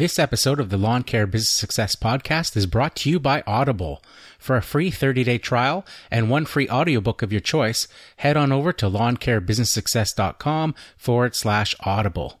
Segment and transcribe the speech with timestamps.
[0.00, 4.02] This episode of the Lawn Care Business Success Podcast is brought to you by Audible.
[4.38, 8.72] For a free 30-day trial and one free audiobook of your choice, head on over
[8.72, 12.40] to lawncarebusinesssuccess.com forward slash audible.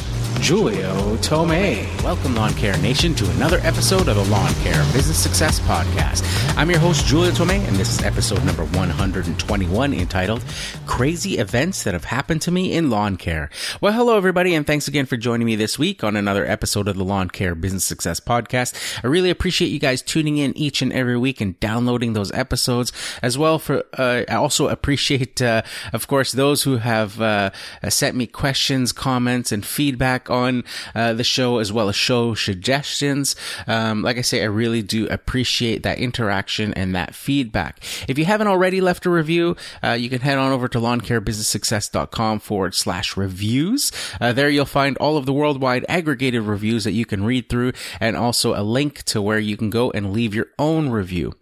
[0.41, 1.85] Julio Tomei.
[2.03, 6.23] Welcome, Lawn Care Nation, to another episode of the Lawn Care Business Success Podcast.
[6.57, 10.43] I'm your host, Julio Tomei, and this is episode number 121 entitled
[10.87, 13.51] Crazy Events That Have Happened to Me in Lawn Care.
[13.81, 16.97] Well, hello, everybody, and thanks again for joining me this week on another episode of
[16.97, 19.03] the Lawn Care Business Success Podcast.
[19.03, 22.91] I really appreciate you guys tuning in each and every week and downloading those episodes
[23.21, 23.59] as well.
[23.59, 25.61] For uh, I also appreciate, uh,
[25.93, 27.51] of course, those who have uh,
[27.89, 30.63] sent me questions, comments, and feedback on
[30.95, 33.35] uh, the show as well as show suggestions.
[33.67, 37.83] Um, like I say, I really do appreciate that interaction and that feedback.
[38.07, 42.39] If you haven't already left a review, uh, you can head on over to lawncarebusinesssuccess.com
[42.39, 43.91] forward slash reviews.
[44.19, 47.73] Uh, there you'll find all of the worldwide aggregated reviews that you can read through
[47.99, 51.33] and also a link to where you can go and leave your own review.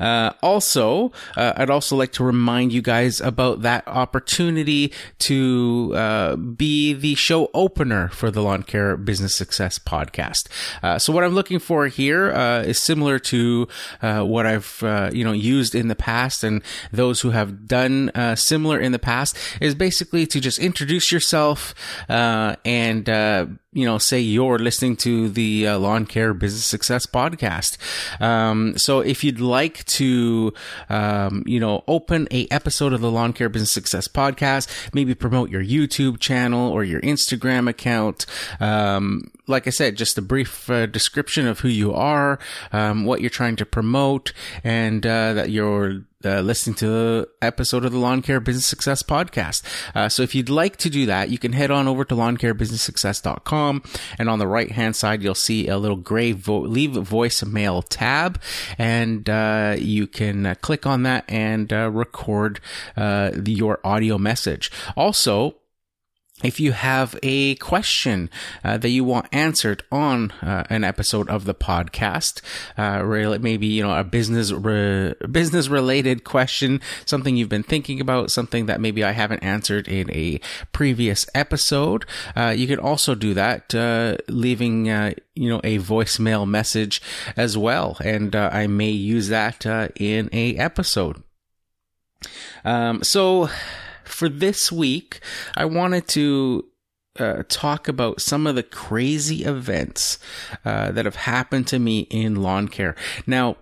[0.00, 6.36] Uh, also, uh, I'd also like to remind you guys about that opportunity to uh,
[6.36, 10.48] be the show opener for the Lawn Care Business Success podcast.
[10.82, 13.68] Uh, so, what I'm looking for here uh, is similar to
[14.02, 14.78] uh, what I've
[15.12, 19.36] you know used in the past, and those who have done similar in the past
[19.60, 21.74] is basically to just introduce yourself
[22.08, 23.08] and
[23.72, 27.76] you know, say you're listening to the uh, Lawn Care Business Success podcast.
[28.20, 30.52] Um, so if you'd like to,
[30.88, 35.50] um, you know, open a episode of the Lawn Care Business Success podcast, maybe promote
[35.50, 38.26] your YouTube channel or your Instagram account.
[38.58, 42.40] Um, like I said, just a brief uh, description of who you are,
[42.72, 44.32] um, what you're trying to promote,
[44.64, 49.02] and uh, that you're uh, listening to the episode of the Lawn Care Business Success
[49.02, 49.62] podcast.
[49.94, 53.82] Uh, so if you'd like to do that, you can head on over to lawncarebusinesssuccess.com
[54.18, 58.40] and on the right hand side, you'll see a little gray vo- leave voicemail tab
[58.78, 62.60] and, uh, you can uh, click on that and, uh, record,
[62.96, 64.70] uh, your audio message.
[64.96, 65.56] Also,
[66.42, 68.30] if you have a question
[68.64, 72.40] uh, that you want answered on uh, an episode of the podcast,
[72.78, 78.00] uh, really maybe you know a business re- business related question, something you've been thinking
[78.00, 80.40] about, something that maybe I haven't answered in a
[80.72, 82.06] previous episode,
[82.36, 87.02] uh, you can also do that, uh, leaving uh, you know a voicemail message
[87.36, 91.22] as well, and I may use that in a episode.
[92.64, 93.48] Um, so
[94.10, 95.20] for this week,
[95.56, 96.66] I wanted to
[97.18, 100.18] uh, talk about some of the crazy events
[100.64, 102.94] uh, that have happened to me in lawn care.
[103.26, 103.56] Now,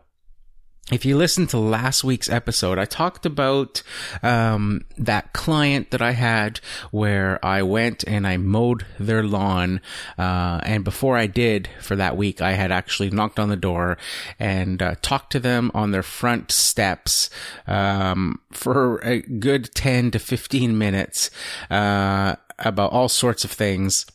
[0.91, 3.82] if you listen to last week's episode, I talked about
[4.22, 6.60] um, that client that I had
[6.91, 9.82] where I went and I mowed their lawn.
[10.16, 13.98] Uh, and before I did for that week, I had actually knocked on the door
[14.38, 17.28] and uh, talked to them on their front steps
[17.66, 21.31] um, for a good 10 to 15 minutes
[21.71, 24.06] uh, about all sorts of things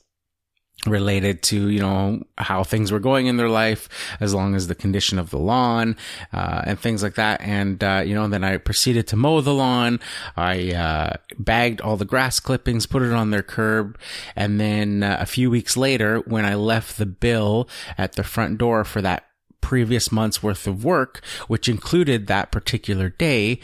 [0.86, 3.88] related to you know how things were going in their life
[4.20, 5.96] as long as the condition of the lawn
[6.34, 7.42] uh, and things like that.
[7.42, 10.00] And uh, you know then i proceeded to mow the lawn.
[10.36, 13.98] I uh, bagged all the grass clippings put it on their curb.
[14.36, 17.68] And then uh, a few weeks later when i left the bill
[17.98, 19.26] at the front door for that
[19.62, 23.60] previous month's worth of work which included that particular day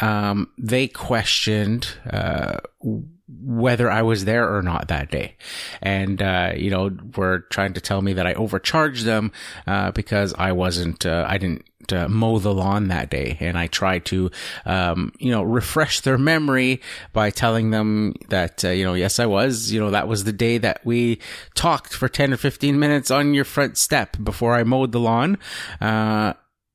[0.00, 2.58] um, they questioned uh,
[3.26, 5.36] whether I was there or not that day.
[5.80, 9.32] And, uh, you know, were trying to tell me that I overcharged them,
[9.66, 13.38] uh, because I wasn't, uh, I didn't, uh, mow the lawn that day.
[13.40, 14.30] And I tried to,
[14.66, 16.82] um, you know, refresh their memory
[17.14, 20.32] by telling them that, uh, you know, yes, I was, you know, that was the
[20.32, 21.18] day that we
[21.54, 25.38] talked for 10 or 15 minutes on your front step before I mowed the lawn.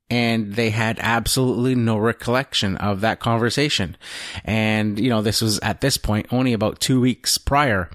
[0.10, 3.96] And they had absolutely no recollection of that conversation.
[4.44, 7.90] And, you know, this was at this point only about two weeks prior.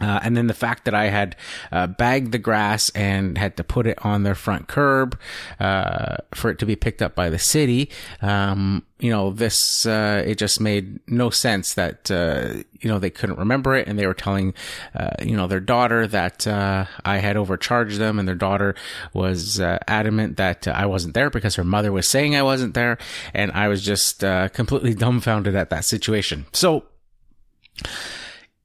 [0.00, 1.36] Uh, and then the fact that I had
[1.70, 5.18] uh, bagged the grass and had to put it on their front curb
[5.60, 10.22] uh, for it to be picked up by the city, um, you know, this uh,
[10.24, 14.06] it just made no sense that uh, you know they couldn't remember it, and they
[14.06, 14.54] were telling
[14.94, 18.74] uh, you know their daughter that I had overcharged them, and their daughter
[19.12, 22.98] was adamant that I wasn't there because her mother was saying I wasn't there,
[23.34, 26.46] and I was just completely dumbfounded at that situation.
[26.52, 26.84] So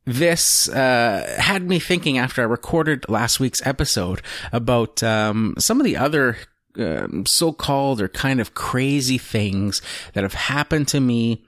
[0.09, 4.21] this uh, had me thinking after I recorded last week's episode
[4.51, 6.37] about um, some of the other
[6.77, 9.81] um, so-called or kind of crazy things
[10.13, 11.43] that have happened to me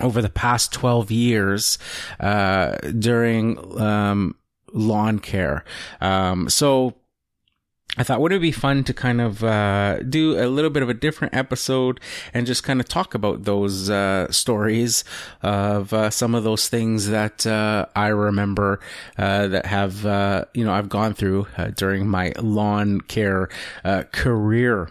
[0.00, 1.78] over the past 12 years
[2.20, 4.34] uh, during um,
[4.72, 5.64] lawn care.
[6.00, 6.94] Um, so
[7.98, 10.88] I thought, would it be fun to kind of uh, do a little bit of
[10.88, 11.98] a different episode
[12.32, 15.02] and just kind of talk about those uh, stories
[15.42, 18.78] of uh, some of those things that uh, I remember
[19.18, 23.48] uh, that have, uh, you know, I've gone through during my lawn care
[24.12, 24.90] career.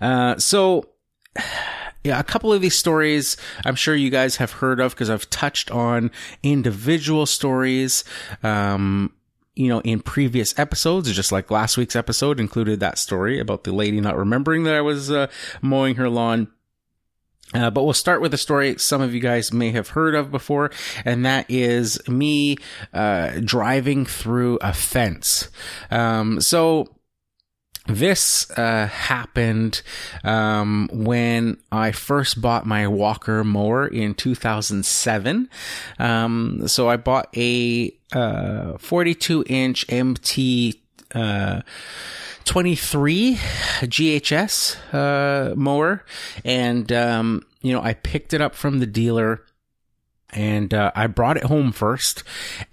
[0.00, 0.88] so,
[2.04, 5.28] yeah, a couple of these stories I'm sure you guys have heard of because I've
[5.28, 6.12] touched on
[6.44, 8.04] individual stories.
[8.44, 9.12] Um,
[9.54, 13.72] you know, in previous episodes, just like last week's episode included that story about the
[13.72, 15.28] lady not remembering that I was uh,
[15.60, 16.48] mowing her lawn.
[17.54, 20.30] Uh, but we'll start with a story some of you guys may have heard of
[20.30, 20.70] before,
[21.04, 22.56] and that is me
[22.94, 25.50] uh, driving through a fence.
[25.90, 26.96] Um, so
[27.86, 29.82] this uh, happened
[30.22, 35.48] um, when I first bought my Walker mower in 2007.
[35.98, 40.80] Um, so I bought a uh, 42 inch MT.
[41.14, 41.60] Uh,
[42.44, 46.04] 23 GHS uh, mower,
[46.44, 49.44] and um, you know I picked it up from the dealer,
[50.30, 52.24] and uh, I brought it home first,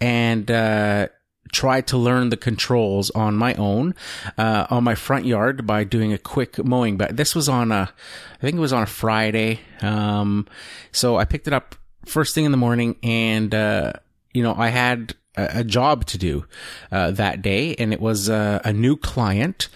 [0.01, 1.09] and uh,
[1.51, 3.95] tried to learn the controls on my own
[4.37, 6.97] uh, on my front yard by doing a quick mowing.
[6.97, 7.91] But this was on a,
[8.37, 9.59] I think it was on a Friday.
[9.81, 10.47] Um,
[10.91, 11.75] so I picked it up
[12.05, 13.93] first thing in the morning, and uh,
[14.33, 16.45] you know I had a, a job to do
[16.91, 19.69] uh, that day, and it was uh, a new client.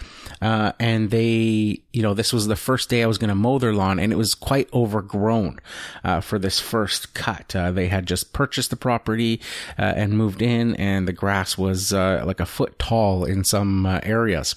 [0.44, 3.60] Uh, and they, you know, this was the first day I was going to mow
[3.60, 5.62] their lawn and it was quite overgrown,
[6.04, 7.56] uh, for this first cut.
[7.56, 9.40] Uh, they had just purchased the property,
[9.80, 13.86] uh, and moved in and the grass was, uh, like a foot tall in some
[13.86, 14.56] uh, areas.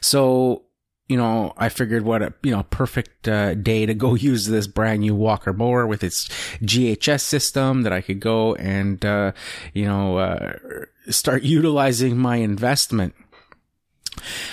[0.00, 0.62] So,
[1.08, 4.66] you know, I figured what a, you know, perfect uh, day to go use this
[4.66, 6.28] brand new Walker mower with its
[6.62, 9.32] GHS system that I could go and, uh,
[9.72, 10.54] you know, uh,
[11.08, 13.14] start utilizing my investment.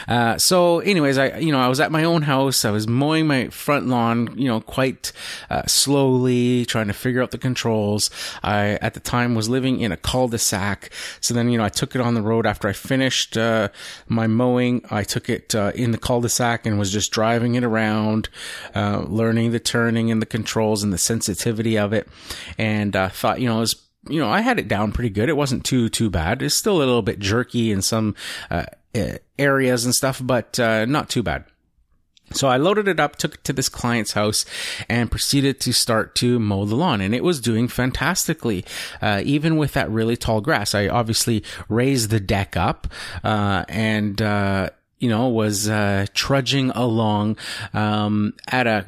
[0.07, 2.65] Uh, so anyways, I, you know, I was at my own house.
[2.65, 5.11] I was mowing my front lawn, you know, quite,
[5.49, 8.09] uh, slowly trying to figure out the controls.
[8.43, 10.91] I, at the time was living in a cul-de-sac.
[11.21, 13.69] So then, you know, I took it on the road after I finished, uh,
[14.07, 14.85] my mowing.
[14.89, 18.29] I took it, uh, in the cul-de-sac and was just driving it around,
[18.75, 22.07] uh, learning the turning and the controls and the sensitivity of it.
[22.57, 23.75] And, thought, you know, it was
[24.09, 25.29] you know, I had it down pretty good.
[25.29, 26.41] It wasn't too, too bad.
[26.41, 28.15] It's still a little bit jerky in some,
[28.51, 28.65] uh,
[29.39, 31.45] areas and stuff, but, uh, not too bad.
[32.31, 34.45] So I loaded it up, took it to this client's house,
[34.89, 36.99] and proceeded to start to mow the lawn.
[37.01, 38.65] And it was doing fantastically,
[39.01, 40.73] uh, even with that really tall grass.
[40.73, 42.87] I obviously raised the deck up,
[43.23, 44.69] uh, and, uh,
[44.99, 47.37] you know, was, uh, trudging along,
[47.73, 48.87] um, at a,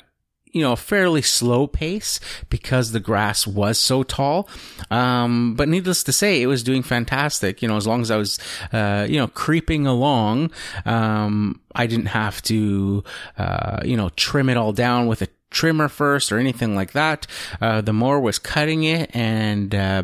[0.55, 4.47] you know, a fairly slow pace because the grass was so tall.
[4.89, 7.61] Um, but needless to say, it was doing fantastic.
[7.61, 8.39] You know, as long as I was,
[8.71, 10.51] uh, you know, creeping along,
[10.85, 13.03] um, I didn't have to,
[13.37, 17.27] uh, you know, trim it all down with a trimmer first or anything like that.
[17.59, 20.03] Uh, the mower was cutting it and, uh,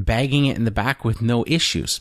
[0.00, 2.00] bagging it in the back with no issues.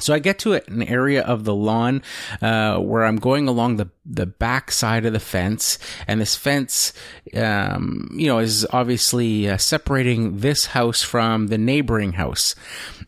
[0.00, 2.02] So I get to an area of the lawn
[2.40, 6.94] uh, where I'm going along the the back side of the fence, and this fence,
[7.36, 12.54] um, you know, is obviously uh, separating this house from the neighboring house.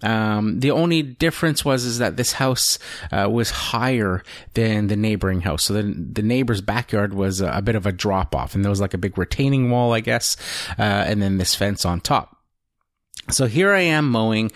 [0.03, 2.79] Um, the only difference was is that this house
[3.13, 4.23] uh, was higher
[4.55, 7.93] than the neighboring house, so the the neighbor's backyard was a, a bit of a
[7.93, 10.37] drop off, and there was like a big retaining wall, I guess,
[10.79, 12.37] uh, and then this fence on top.
[13.31, 14.51] So here I am mowing,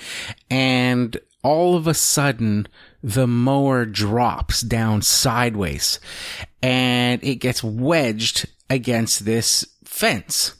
[0.50, 2.66] and all of a sudden
[3.02, 6.00] the mower drops down sideways
[6.62, 10.54] and it gets wedged against this fence.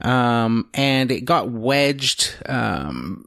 [0.00, 3.26] Um, and it got wedged, um,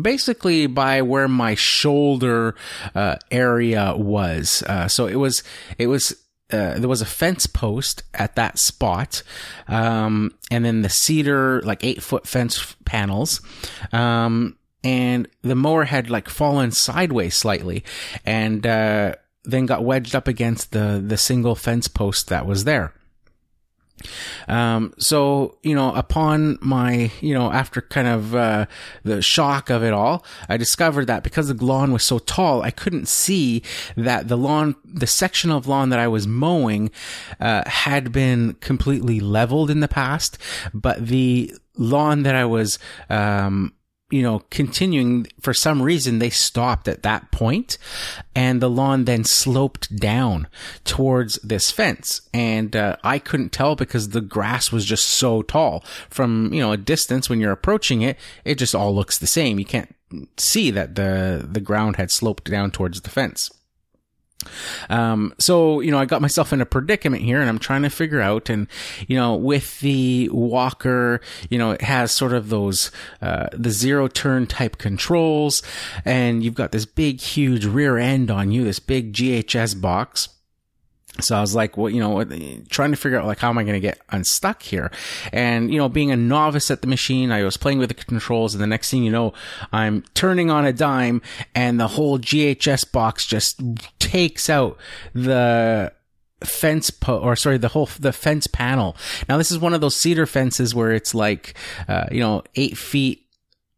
[0.00, 2.54] basically by where my shoulder,
[2.94, 4.62] uh, area was.
[4.62, 5.42] Uh, so it was,
[5.78, 6.12] it was,
[6.52, 9.24] uh, there was a fence post at that spot,
[9.66, 13.40] um, and then the cedar, like eight foot fence panels.
[13.92, 17.84] Um, and the mower had like fallen sideways slightly
[18.24, 19.14] and, uh,
[19.44, 22.92] then got wedged up against the, the single fence post that was there.
[24.46, 28.66] Um, so, you know, upon my, you know, after kind of, uh,
[29.04, 32.70] the shock of it all, I discovered that because the lawn was so tall, I
[32.70, 33.62] couldn't see
[33.96, 36.90] that the lawn, the section of lawn that I was mowing,
[37.40, 40.36] uh, had been completely leveled in the past,
[40.74, 42.78] but the lawn that I was,
[43.08, 43.72] um,
[44.10, 47.76] you know, continuing for some reason, they stopped at that point
[48.34, 50.46] and the lawn then sloped down
[50.84, 52.20] towards this fence.
[52.32, 56.72] And, uh, I couldn't tell because the grass was just so tall from, you know,
[56.72, 58.16] a distance when you're approaching it.
[58.44, 59.58] It just all looks the same.
[59.58, 59.94] You can't
[60.36, 63.50] see that the, the ground had sloped down towards the fence.
[64.90, 67.90] Um, so, you know, I got myself in a predicament here and I'm trying to
[67.90, 68.66] figure out and,
[69.06, 72.90] you know, with the walker, you know, it has sort of those,
[73.22, 75.62] uh, the zero turn type controls
[76.04, 80.28] and you've got this big, huge rear end on you, this big GHS box.
[81.20, 82.24] So I was like, well, you know,
[82.68, 84.90] trying to figure out like how am I going to get unstuck here?
[85.32, 88.54] And you know, being a novice at the machine, I was playing with the controls,
[88.54, 89.32] and the next thing you know,
[89.72, 91.22] I'm turning on a dime,
[91.54, 93.60] and the whole GHS box just
[93.98, 94.78] takes out
[95.14, 95.92] the
[96.44, 98.94] fence po- or sorry the whole the fence panel
[99.26, 101.54] now this is one of those cedar fences where it's like
[101.88, 103.26] uh, you know eight feet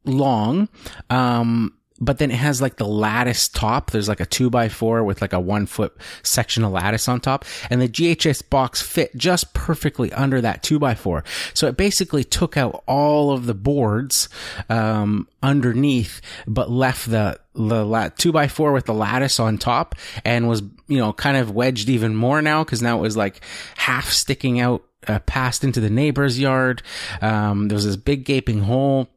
[0.05, 0.69] long
[1.09, 3.91] um but then it has like the lattice top.
[3.91, 7.21] There's like a two by four with like a one foot section of lattice on
[7.21, 7.45] top.
[7.71, 11.25] And the GHS box fit just perfectly under that two by four.
[11.55, 14.29] So it basically took out all of the boards,
[14.69, 20.49] um, underneath, but left the, the two by four with the lattice on top and
[20.49, 23.41] was, you know, kind of wedged even more now because now it was like
[23.77, 26.83] half sticking out, uh, past into the neighbor's yard.
[27.23, 29.09] Um, there was this big gaping hole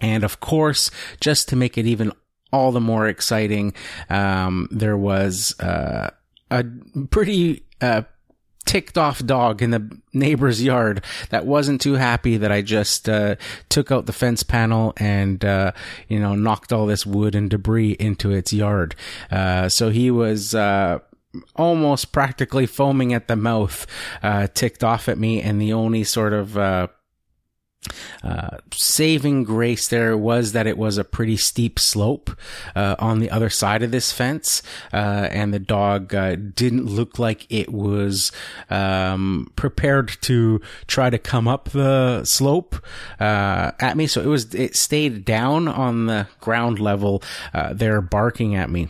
[0.00, 0.90] and of course,
[1.20, 2.12] just to make it even
[2.52, 3.74] all the more exciting,
[4.08, 6.10] um, there was uh,
[6.50, 6.64] a
[7.10, 8.02] pretty uh,
[8.68, 13.36] ticked off dog in the neighbor's yard that wasn't too happy that I just uh,
[13.70, 15.72] took out the fence panel and uh,
[16.06, 18.94] you know knocked all this wood and debris into its yard.
[19.30, 20.98] Uh, so he was uh,
[21.56, 23.86] almost practically foaming at the mouth,
[24.22, 26.90] uh, ticked off at me, and the only sort of
[28.24, 32.30] uh, uh, saving grace there was that it was a pretty steep slope
[32.76, 37.18] uh, on the other side of this fence, uh, and the dog uh, didn't look
[37.18, 38.30] like it was
[38.70, 42.76] um, prepared to try to come up the slope
[43.18, 44.06] uh, at me.
[44.06, 47.22] So it was it stayed down on the ground level
[47.72, 48.88] there, barking at me.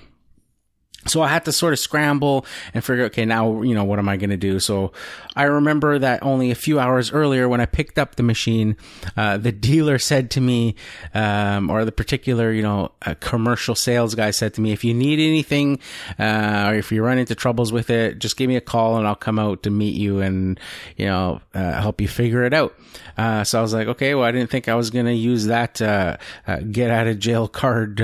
[1.07, 4.09] So I had to sort of scramble and figure, okay, now, you know, what am
[4.09, 4.59] I going to do?
[4.59, 4.93] So
[5.35, 8.76] I remember that only a few hours earlier when I picked up the machine,
[9.17, 10.75] uh, the dealer said to me,
[11.14, 12.90] um, or the particular, you know,
[13.21, 15.78] commercial sales guy said to me, if you need anything,
[16.19, 19.07] uh, or if you run into troubles with it, just give me a call and
[19.07, 20.61] I'll come out to meet you and,
[20.97, 22.75] you know, uh, help you figure it out.
[23.17, 25.47] Uh, so I was like, okay, well, I didn't think I was going to use
[25.47, 27.99] that, uh, uh, get out of jail card,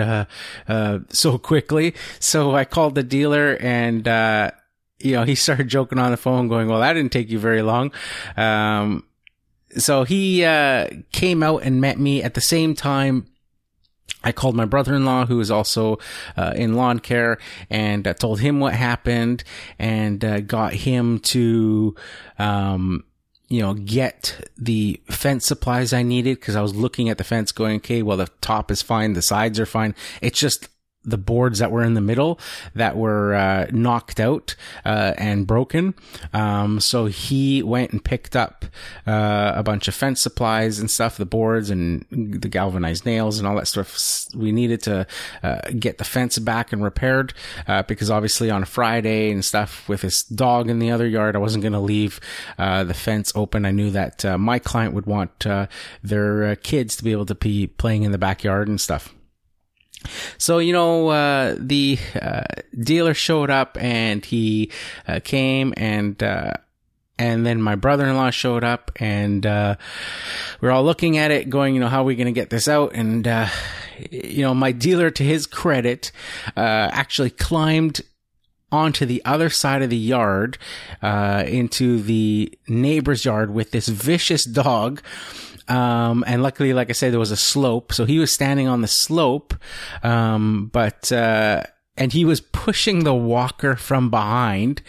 [1.11, 1.95] so quickly.
[2.21, 4.07] So I called the dealer and,
[5.01, 7.63] you know, he started joking on the phone going, well, that didn't take you very
[7.63, 7.93] long.
[8.37, 9.05] Um,
[9.77, 13.27] so he, uh, came out and met me at the same time.
[14.23, 15.99] I called my brother-in-law, who is also
[16.37, 17.39] uh, in lawn care,
[17.69, 19.45] and uh, told him what happened,
[19.79, 21.95] and uh, got him to,
[22.39, 23.05] um,
[23.49, 27.53] you know, get the fence supplies I needed because I was looking at the fence,
[27.53, 29.95] going, okay, well, the top is fine, the sides are fine.
[30.23, 30.69] It's just
[31.05, 32.39] the boards that were in the middle
[32.75, 35.95] that were uh, knocked out uh, and broken.
[36.33, 38.65] Um, so he went and picked up
[39.07, 43.47] uh, a bunch of fence supplies and stuff, the boards and the galvanized nails and
[43.47, 45.07] all that stuff we needed to
[45.43, 47.35] uh, get the fence back and repaired.
[47.67, 51.37] Uh, because obviously on a Friday and stuff with his dog in the other yard,
[51.37, 52.21] I wasn't going to leave
[52.59, 53.67] uh, the fence open.
[53.67, 55.47] I knew that my client would want
[56.03, 59.14] their kids to be able to be playing in the backyard and stuff.
[60.39, 62.43] So, you know, uh, the uh,
[62.79, 64.71] dealer showed up and he
[65.07, 66.55] uh, came and, uh,
[67.19, 69.77] and then my brother-in-law showed up and, uh,
[70.61, 72.51] we are all looking at it going, you know, how are we going to get
[72.51, 72.95] this out?
[72.95, 73.49] And, uh,
[74.11, 76.11] you know, my dealer, to his credit,
[76.57, 78.01] actually climbed
[78.73, 80.59] onto the other side of the yard,
[81.01, 85.01] into the neighbor's yard with this vicious dog
[85.69, 87.93] um, and luckily, like I said, there was a slope.
[87.93, 89.55] So he was standing on the slope.
[90.03, 91.65] Um, but, uh,
[91.97, 94.83] and he was pushing the walker from behind,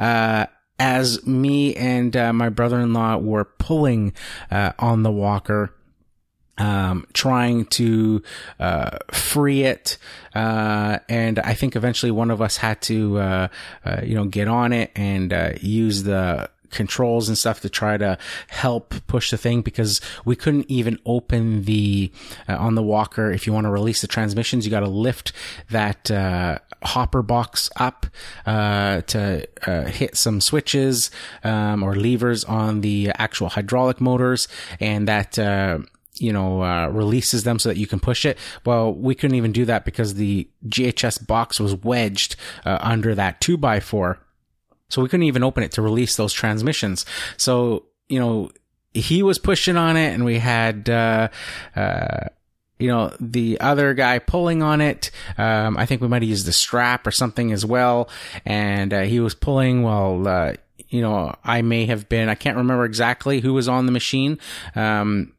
[0.00, 0.46] uh,
[0.78, 4.12] as me and uh, my brother-in-law were pulling
[4.50, 5.74] uh, on the walker
[6.58, 8.22] um, trying to
[8.58, 9.96] uh, free it,
[10.34, 13.48] uh, and I think eventually one of us had to, uh,
[13.84, 17.96] uh you know, get on it and uh, use the controls and stuff to try
[17.96, 22.10] to help push the thing because we couldn't even open the
[22.48, 25.32] uh, on the walker if you want to release the transmissions you got to lift
[25.70, 28.06] that uh, hopper box up
[28.46, 31.10] uh, to uh, hit some switches
[31.44, 34.48] um, or levers on the actual hydraulic motors
[34.80, 35.38] and that
[36.20, 38.38] you know, uh, releases them so that you can push it.
[38.64, 43.40] Well, we couldn't even do that because the GHS box was wedged uh, under that
[43.40, 44.18] two by four.
[44.88, 47.04] So we couldn't even open it to release those transmissions.
[47.36, 48.50] So, you know,
[48.94, 51.28] he was pushing on it and we had, uh,
[51.76, 52.28] uh,
[52.78, 55.10] you know, the other guy pulling on it.
[55.36, 58.08] Um, I think we might have used the strap or something as well.
[58.46, 60.54] And, uh, he was pulling while, uh,
[60.88, 64.38] you know, I may have been, I can't remember exactly who was on the machine.
[64.74, 65.34] Um,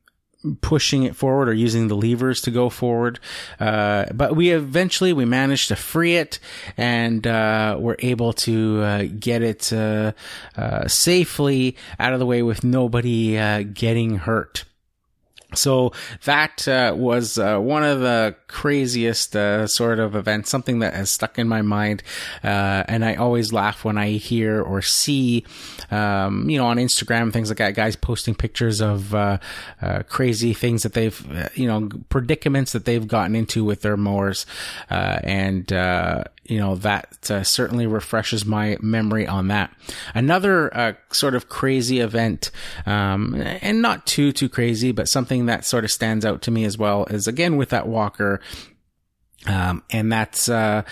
[0.61, 3.19] pushing it forward or using the levers to go forward.
[3.59, 6.39] Uh, but we eventually we managed to free it
[6.77, 10.13] and uh, we're able to uh, get it uh,
[10.55, 14.63] uh, safely out of the way with nobody uh, getting hurt.
[15.55, 15.93] So
[16.25, 21.09] that uh, was uh, one of the craziest uh, sort of events, something that has
[21.09, 22.03] stuck in my mind.
[22.43, 25.45] Uh, and I always laugh when I hear or see,
[25.89, 29.39] um, you know, on Instagram, things like that, guys posting pictures of uh,
[29.81, 34.45] uh, crazy things that they've, you know, predicaments that they've gotten into with their mowers.
[34.89, 35.71] and,
[36.49, 39.71] you know, that uh, certainly refreshes my memory on that.
[40.15, 42.49] Another uh, sort of crazy event,
[42.87, 46.65] um, and not too, too crazy, but something that sort of stands out to me
[46.65, 48.39] as well is again with that walker
[49.45, 50.83] um, and that's uh,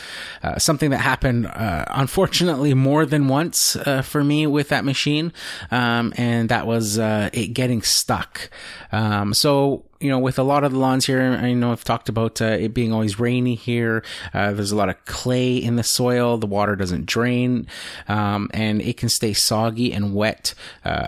[0.41, 5.33] uh, something that happened, uh, unfortunately, more than once uh, for me with that machine,
[5.69, 8.49] um, and that was uh, it getting stuck.
[8.93, 12.07] Um, so you know, with a lot of the lawns here, I know I've talked
[12.07, 14.03] about uh, it being always rainy here.
[14.31, 16.37] there's a lot of clay in the soil.
[16.37, 17.67] The water doesn't drain,
[18.07, 20.53] um, and it can stay soggy and wet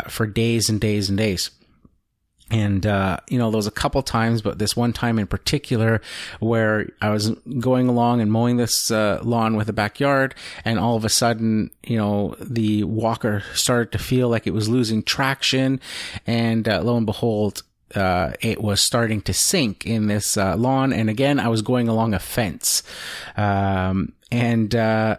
[0.09, 1.51] for days and days and days.
[2.51, 6.01] And, uh, you know, there was a couple times, but this one time in particular
[6.39, 7.29] where I was
[7.59, 10.33] going along and mowing this, uh, lawn with a backyard
[10.65, 14.67] and all of a sudden, you know, the walker started to feel like it was
[14.67, 15.79] losing traction
[16.25, 17.63] and, uh, lo and behold,
[17.95, 20.91] uh, it was starting to sink in this, uh, lawn.
[20.93, 22.83] And again, I was going along a fence.
[23.37, 25.17] Um, and, uh,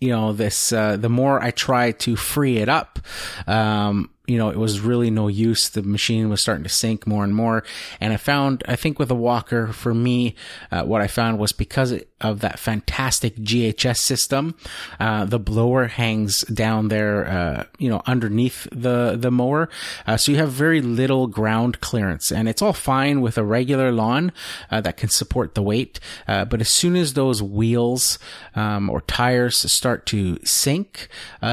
[0.00, 2.98] you know, this, uh, the more I tried to free it up,
[3.46, 5.68] um, you know, it was really no use.
[5.68, 7.64] The machine was starting to sink more and more.
[8.00, 10.36] And I found, I think with a walker, for me,
[10.70, 14.54] uh, what I found was because of that fantastic GHS system,
[15.00, 19.68] uh, the blower hangs down there, uh, you know, underneath the, the mower.
[20.06, 23.92] Uh, so you have very little ground clearance and it's all fine with a regular
[23.92, 24.32] lawn,
[24.70, 26.00] uh, that can support the weight.
[26.26, 28.18] Uh, but as soon as those wheels,
[28.54, 31.08] um, or tires start to sink,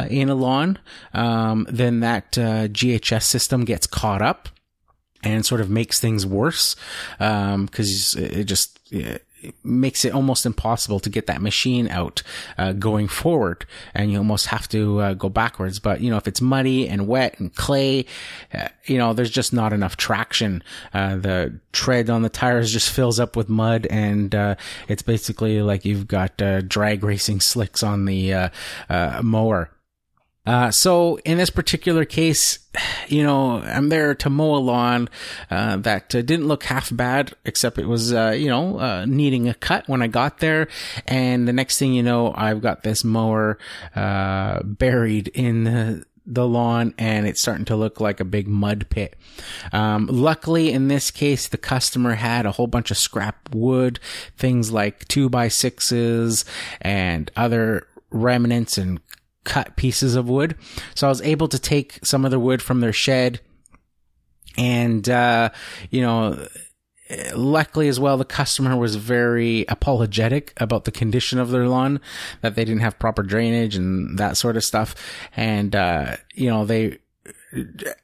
[0.10, 0.78] in a lawn,
[1.14, 4.50] um, then that, GHS system gets caught up
[5.24, 6.76] and sort of makes things worse
[7.18, 8.80] because um, it just
[9.64, 12.22] makes it almost impossible to get that machine out
[12.58, 13.66] uh, going forward.
[13.94, 15.80] And you almost have to uh, go backwards.
[15.80, 18.06] But you know if it's muddy and wet and clay
[18.54, 20.64] uh, you know there's just not enough traction.
[20.94, 23.88] Uh, the tread on the tires just fills up with mud.
[23.90, 24.56] And uh,
[24.88, 28.52] it's basically like you've got uh, drag racing slicks on the
[29.22, 29.72] mower
[30.50, 32.58] uh, so in this particular case,
[33.08, 35.10] you know, I'm there to mow a lawn
[35.52, 39.48] uh, that uh, didn't look half bad, except it was, uh, you know, uh, needing
[39.48, 40.68] a cut when I got there.
[41.06, 43.60] And the next thing you know, I've got this mower
[43.96, 48.88] uh, buried in the, the lawn and it's starting to look like a big mud
[48.90, 49.16] pit.
[49.72, 54.00] Um, luckily in this case, the customer had a whole bunch of scrap wood,
[54.36, 56.44] things like two by sixes
[56.82, 59.00] and other remnants and
[59.50, 60.56] cut pieces of wood.
[60.96, 63.42] So I was able to take some of the wood from their shed
[64.58, 65.50] and, uh,
[65.90, 66.48] you know,
[67.34, 72.00] luckily as well, the customer was very apologetic about the condition of their lawn,
[72.42, 74.96] that they didn't have proper drainage and that sort of stuff.
[75.36, 77.00] And, uh, you know, they,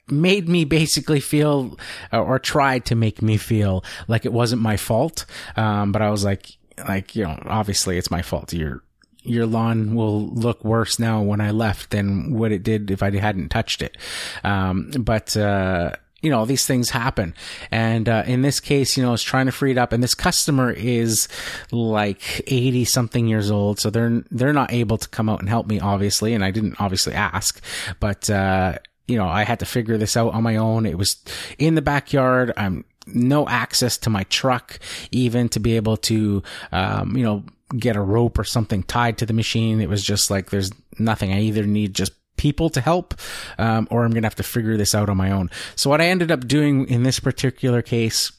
[0.08, 1.77] made me basically feel
[2.12, 6.23] or tried to make me feel like it wasn't my fault um, but i was
[6.23, 8.81] like like you know obviously it's my fault you're
[9.25, 13.15] your lawn will look worse now when I left than what it did if I
[13.15, 13.97] hadn't touched it.
[14.43, 17.35] Um, but, uh, you know, these things happen.
[17.71, 20.03] And, uh, in this case, you know, I was trying to free it up and
[20.03, 21.27] this customer is
[21.71, 23.79] like 80 something years old.
[23.79, 26.33] So they're, they're not able to come out and help me, obviously.
[26.33, 27.61] And I didn't obviously ask,
[27.99, 30.85] but, uh, you know, I had to figure this out on my own.
[30.85, 31.17] It was
[31.59, 32.51] in the backyard.
[32.57, 34.79] I'm no access to my truck
[35.11, 37.43] even to be able to, um, you know,
[37.78, 39.82] get a rope or something tied to the machine.
[39.82, 41.34] It was just like, there's nothing.
[41.34, 43.13] I either need just people to help,
[43.58, 45.49] um, or I'm going to have to figure this out on my own.
[45.75, 48.32] So what I ended up doing in this particular case,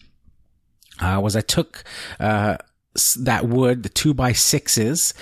[1.00, 1.82] uh, was I took,
[2.20, 2.58] uh,
[3.20, 5.12] that wood, the two by sixes,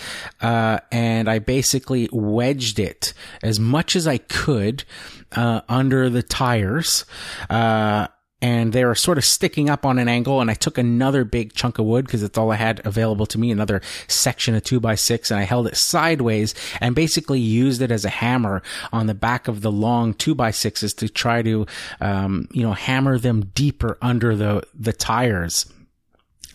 [0.41, 4.85] uh, and I basically wedged it as much as I could,
[5.33, 7.05] uh, under the tires,
[7.51, 8.07] uh,
[8.45, 10.43] and they were sort of sticking up on an angle.
[10.43, 13.39] And I took another big chunk of wood because it's all I had available to
[13.39, 17.81] me, another section of two by six, and I held it sideways and basically used
[17.81, 21.41] it as a hammer on the back of the long two by sixes to try
[21.41, 21.65] to,
[22.03, 25.65] um, you know, hammer them deeper under the, the tires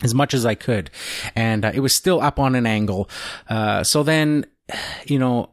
[0.00, 0.90] as much as I could.
[1.34, 3.10] And uh, it was still up on an angle.
[3.48, 4.46] Uh, so then,
[5.06, 5.50] you know,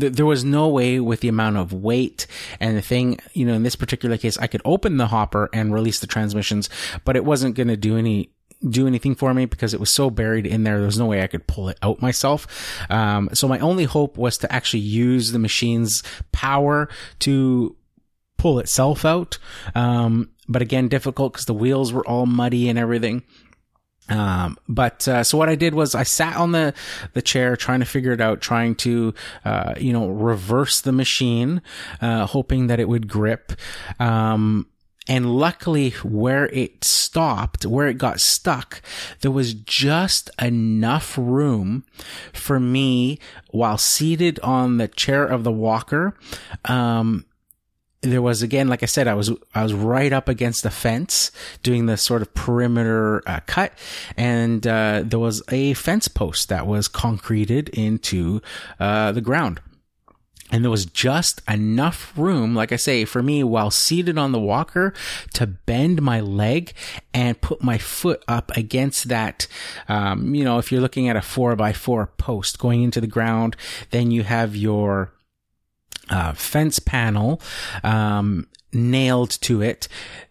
[0.00, 2.26] there was no way with the amount of weight
[2.60, 5.72] and the thing, you know, in this particular case, I could open the hopper and
[5.72, 6.68] release the transmissions,
[7.04, 8.30] but it wasn't going to do any
[8.70, 10.78] do anything for me because it was so buried in there.
[10.78, 12.46] There was no way I could pull it out myself.
[12.90, 16.88] Um, so my only hope was to actually use the machine's power
[17.20, 17.76] to
[18.38, 19.38] pull itself out.
[19.74, 23.24] Um, but again, difficult because the wheels were all muddy and everything.
[24.08, 26.74] Um, but, uh, so what I did was I sat on the,
[27.12, 29.14] the chair trying to figure it out, trying to,
[29.44, 31.62] uh, you know, reverse the machine,
[32.00, 33.52] uh, hoping that it would grip.
[33.98, 34.66] Um,
[35.08, 38.82] and luckily where it stopped, where it got stuck,
[39.20, 41.84] there was just enough room
[42.32, 43.18] for me
[43.50, 46.16] while seated on the chair of the walker,
[46.64, 47.24] um,
[48.12, 51.32] there was again, like I said, I was I was right up against the fence
[51.62, 53.72] doing the sort of perimeter uh, cut,
[54.16, 58.40] and uh, there was a fence post that was concreted into
[58.80, 59.60] uh, the ground.
[60.52, 64.38] And there was just enough room, like I say, for me while seated on the
[64.38, 64.94] walker
[65.34, 66.72] to bend my leg
[67.12, 69.48] and put my foot up against that.
[69.88, 73.08] Um, you know, if you're looking at a four by four post going into the
[73.08, 73.56] ground,
[73.90, 75.12] then you have your
[76.10, 77.40] uh, fence panel
[77.82, 79.88] um, nailed to it.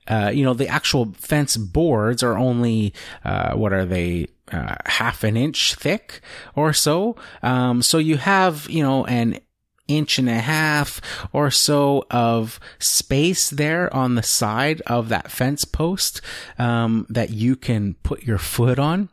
[0.07, 5.23] Uh, you know, the actual fence boards are only, uh, what are they, uh, half
[5.23, 6.21] an inch thick
[6.55, 7.15] or so.
[7.41, 9.39] Um, so you have, you know, an
[9.87, 15.65] inch and a half or so of space there on the side of that fence
[15.65, 16.21] post,
[16.57, 19.09] um, that you can put your foot on.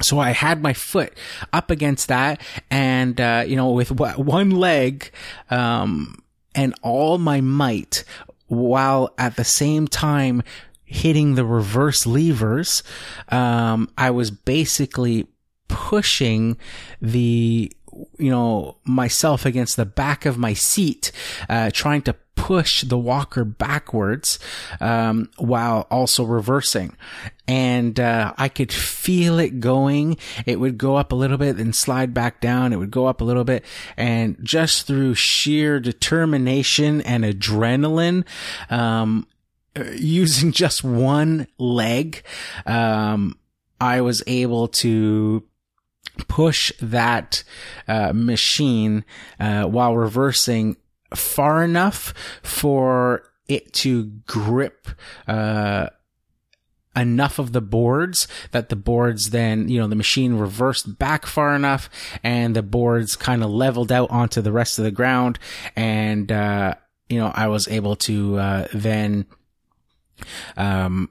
[0.00, 1.16] So I had my foot
[1.52, 5.10] up against that and, uh, you know, with one leg,
[5.50, 6.18] um,
[6.54, 8.04] and all my might
[8.46, 10.42] while at the same time
[10.84, 12.82] hitting the reverse levers,
[13.28, 15.26] um, I was basically
[15.68, 16.56] pushing
[17.00, 17.72] the
[18.18, 21.12] you know, myself against the back of my seat,
[21.48, 24.38] uh, trying to push the walker backwards,
[24.80, 26.96] um, while also reversing.
[27.46, 30.16] And, uh, I could feel it going.
[30.44, 32.72] It would go up a little bit, then slide back down.
[32.72, 33.64] It would go up a little bit.
[33.96, 38.24] And just through sheer determination and adrenaline,
[38.70, 39.26] um,
[39.96, 42.22] using just one leg,
[42.66, 43.38] um,
[43.80, 45.44] I was able to
[46.28, 47.42] push that
[47.88, 49.04] uh, machine
[49.40, 50.76] uh, while reversing
[51.14, 54.88] far enough for it to grip
[55.26, 55.88] uh,
[56.96, 61.54] enough of the boards that the boards then, you know, the machine reversed back far
[61.54, 61.90] enough
[62.22, 65.38] and the boards kind of leveled out onto the rest of the ground.
[65.74, 66.74] And, uh,
[67.08, 69.26] you know, I was able to, uh, then,
[70.56, 71.10] um,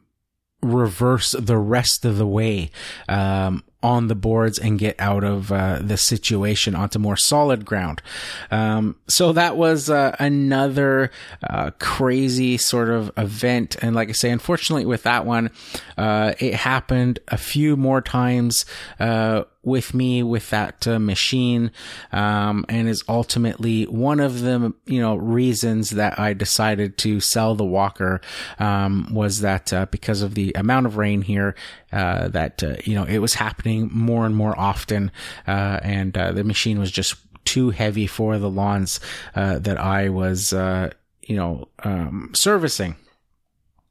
[0.62, 2.72] reverse the rest of the way,
[3.10, 8.02] um, on the boards and get out of uh, the situation onto more solid ground.
[8.50, 11.12] Um, so that was uh, another
[11.48, 13.76] uh, crazy sort of event.
[13.82, 15.52] And like I say, unfortunately with that one,
[15.98, 18.66] uh, it happened a few more times
[19.00, 21.72] uh, with me with that uh, machine.
[22.12, 27.56] Um, and is ultimately one of the you know reasons that I decided to sell
[27.56, 28.22] the Walker
[28.60, 31.56] um, was that uh, because of the amount of rain here
[31.92, 35.12] uh, that uh, you know it was happening more and more often
[35.48, 39.00] uh, and uh, the machine was just too heavy for the lawns
[39.36, 42.96] that I was you know um, servicing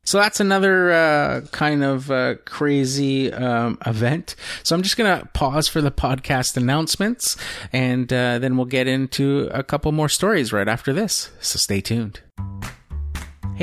[0.04, 4.34] so that's another uh, kind of uh, crazy um, event.
[4.64, 7.36] So I'm just going to pause for the podcast announcements
[7.72, 11.30] and uh, then we'll get into a couple more stories right after this.
[11.40, 12.20] So stay tuned.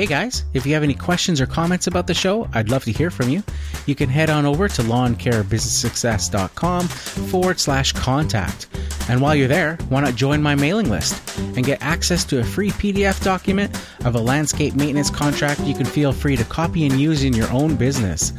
[0.00, 2.90] Hey guys, if you have any questions or comments about the show, I'd love to
[2.90, 3.42] hear from you.
[3.84, 8.68] You can head on over to lawncarebusinesssuccess.com forward slash contact.
[9.10, 12.44] And while you're there, why not join my mailing list and get access to a
[12.44, 16.98] free PDF document of a landscape maintenance contract you can feel free to copy and
[16.98, 18.32] use in your own business.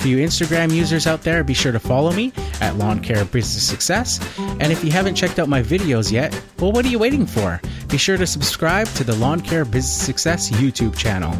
[0.00, 2.32] For you Instagram users out there, be sure to follow me
[2.62, 4.18] at Lawn Care Business Success.
[4.38, 7.60] And if you haven't checked out my videos yet, well, what are you waiting for?
[7.88, 11.34] Be sure to subscribe to the Lawn Care Business Success YouTube channel.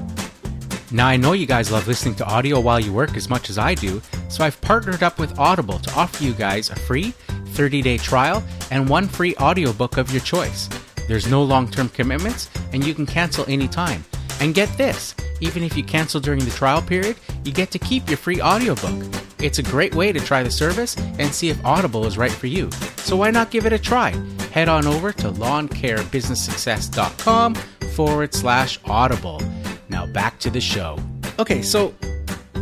[0.93, 3.57] Now, I know you guys love listening to audio while you work as much as
[3.57, 7.13] I do, so I've partnered up with Audible to offer you guys a free
[7.53, 10.69] 30 day trial and one free audiobook of your choice.
[11.09, 14.05] There's no long term commitments, and you can cancel anytime.
[14.41, 18.09] And get this even if you cancel during the trial period, you get to keep
[18.09, 19.05] your free audiobook.
[19.41, 22.47] It's a great way to try the service and see if Audible is right for
[22.47, 22.71] you.
[22.99, 24.11] So why not give it a try?
[24.53, 27.55] Head on over to lawncarebusinesssuccess.com
[27.95, 29.41] forward slash audible.
[29.89, 30.99] Now back to the show.
[31.39, 31.95] Okay, so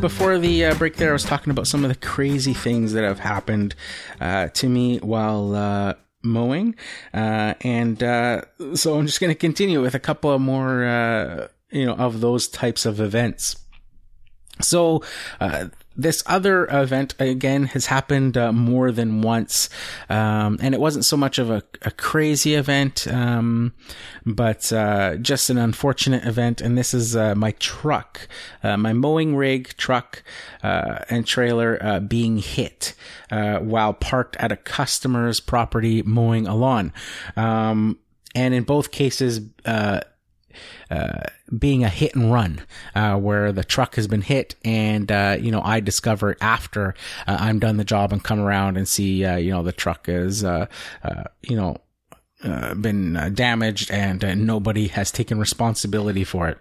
[0.01, 3.03] before the uh, break there, I was talking about some of the crazy things that
[3.03, 3.75] have happened
[4.21, 6.77] uh, to me while uh, mowing.
[7.13, 8.43] Uh, and uh,
[8.75, 12.21] so I'm just going to continue with a couple of more uh, you know, of
[12.21, 13.57] those types of events.
[14.61, 15.03] So,
[15.41, 15.67] uh,
[15.99, 19.69] this other event again has happened uh, more than once,
[20.09, 23.75] um, and it wasn't so much of a, a crazy event, um,
[24.25, 26.61] but uh, just an unfortunate event.
[26.61, 28.29] And this is uh, my truck,
[28.63, 30.23] uh, my mowing rig, truck,
[30.63, 32.95] uh, and trailer uh, being hit
[33.29, 36.93] while parked at a customer's property mowing a lawn.
[37.37, 37.99] Um,
[38.37, 39.41] and in both cases,
[40.91, 41.23] uh,
[41.57, 42.61] being a hit and run,
[42.95, 46.95] uh, where the truck has been hit and, uh, you know, I discover after
[47.27, 50.09] uh, I'm done the job and come around and see, uh, you know, the truck
[50.09, 51.77] is, you know,
[52.81, 56.59] been damaged and nobody has taken responsibility for it.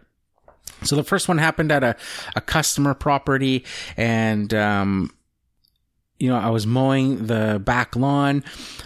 [0.83, 1.95] So the first one happened at a,
[2.35, 5.11] a customer property and, um,
[6.19, 8.43] you know, I was mowing the back lawn.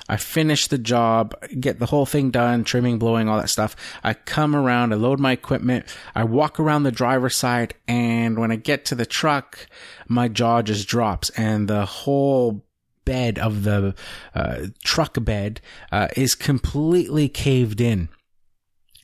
[0.10, 3.76] I finish the job, get the whole thing done, trimming, blowing, all that stuff.
[4.04, 8.52] I come around, I load my equipment, I walk around the driver's side, and when
[8.52, 9.68] I get to the truck,
[10.08, 12.66] my jaw just drops and the whole
[13.06, 13.96] bed of the
[14.36, 18.10] uh, truck bed uh, is completely caved in.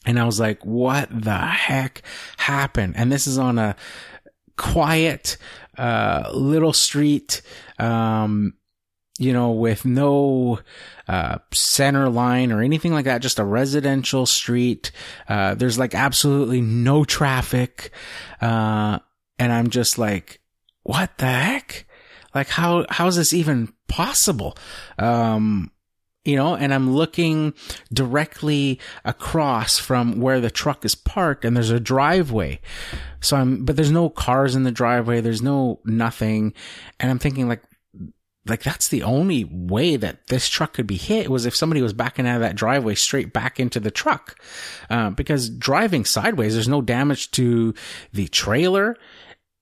[0.05, 2.01] And I was like, what the heck
[2.37, 2.95] happened?
[2.95, 3.75] And this is on a
[4.55, 5.37] quiet,
[5.77, 7.41] uh, little street,
[7.79, 8.53] um,
[9.19, 10.59] you know, with no
[11.07, 14.91] uh, center line or anything like that, just a residential street.
[15.27, 17.91] Uh, there's like absolutely no traffic.
[18.41, 18.99] Uh,
[19.39, 20.39] and I'm just like,
[20.83, 21.85] what the heck?
[22.35, 24.57] Like, how, how is this even possible?
[24.99, 25.71] Um,
[26.27, 27.53] you know, and I'm looking
[27.91, 32.59] directly across from where the truck is parked and there's a driveway.
[33.21, 35.21] So I'm, but there's no cars in the driveway.
[35.21, 36.53] There's no nothing.
[36.99, 37.63] And I'm thinking like,
[38.45, 41.93] like that's the only way that this truck could be hit was if somebody was
[41.93, 44.37] backing out of that driveway straight back into the truck.
[44.89, 47.73] Uh, because driving sideways, there's no damage to
[48.11, 48.97] the trailer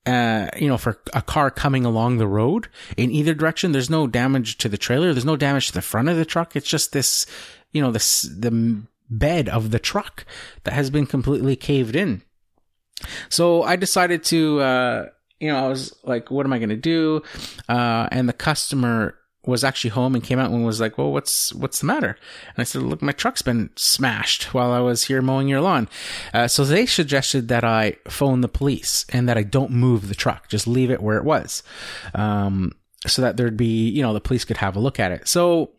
[0.06, 3.72] uh, you know, for a car coming along the road in either direction.
[3.72, 5.14] There's no damage to the trailer.
[5.14, 6.56] There's no damage to the front of the truck.
[6.56, 7.26] It's just this,
[7.72, 10.26] you know, this, the bed of the truck
[10.64, 12.22] that has been completely caved in.
[13.30, 15.06] So I decided to, uh,
[15.40, 17.22] you know, I was like, what am I going to do?
[17.68, 19.16] Uh, and the customer
[19.48, 22.58] was actually home and came out and was like, "Well, what's what's the matter?" And
[22.58, 25.90] I said, "Look, my truck's been smashed while I was here mowing your lawn."
[26.34, 30.16] Uh, so they suggested that I phone the police and that I don't move the
[30.16, 31.64] truck, just leave it where it was,
[32.14, 32.74] um,
[33.08, 35.28] so that there'd be, you know, the police could have a look at it.
[35.28, 35.72] So,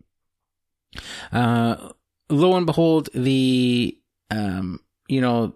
[1.33, 1.91] uh,
[2.29, 3.99] lo and behold, the,
[4.31, 5.55] um, you know,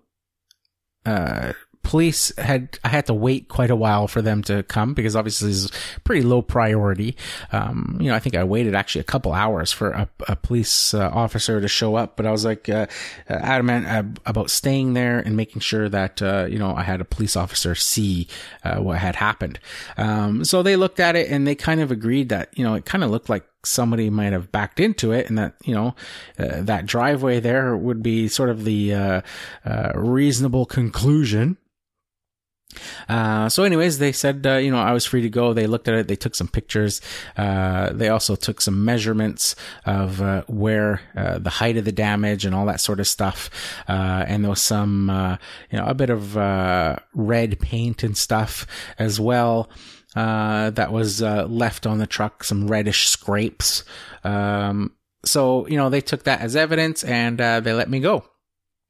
[1.06, 5.16] uh, police had I had to wait quite a while for them to come because
[5.16, 5.72] obviously this is
[6.04, 7.16] pretty low priority.
[7.52, 10.94] Um, you know, I think I waited actually a couple hours for a, a police
[10.94, 12.86] uh, officer to show up, but I was like uh,
[13.28, 17.04] adamant uh, about staying there and making sure that uh, you know I had a
[17.04, 18.28] police officer see
[18.64, 19.58] uh, what had happened.
[19.96, 22.84] Um, so they looked at it and they kind of agreed that you know it
[22.84, 25.94] kind of looked like somebody might have backed into it and that you know
[26.38, 29.20] uh, that driveway there would be sort of the uh,
[29.64, 31.56] uh, reasonable conclusion
[33.08, 35.52] uh, so anyways, they said, uh, you know, I was free to go.
[35.52, 36.08] They looked at it.
[36.08, 37.00] They took some pictures.
[37.36, 42.44] Uh, they also took some measurements of, uh, where, uh, the height of the damage
[42.44, 43.50] and all that sort of stuff.
[43.88, 45.08] Uh, and there was some,
[45.70, 46.36] you know, a bit of,
[47.14, 48.66] red paint and stuff
[48.98, 49.68] as well.
[50.14, 53.84] that was, left on the truck, some reddish scrapes.
[54.24, 58.24] Um, so, you know, they took that as evidence and, they let me go.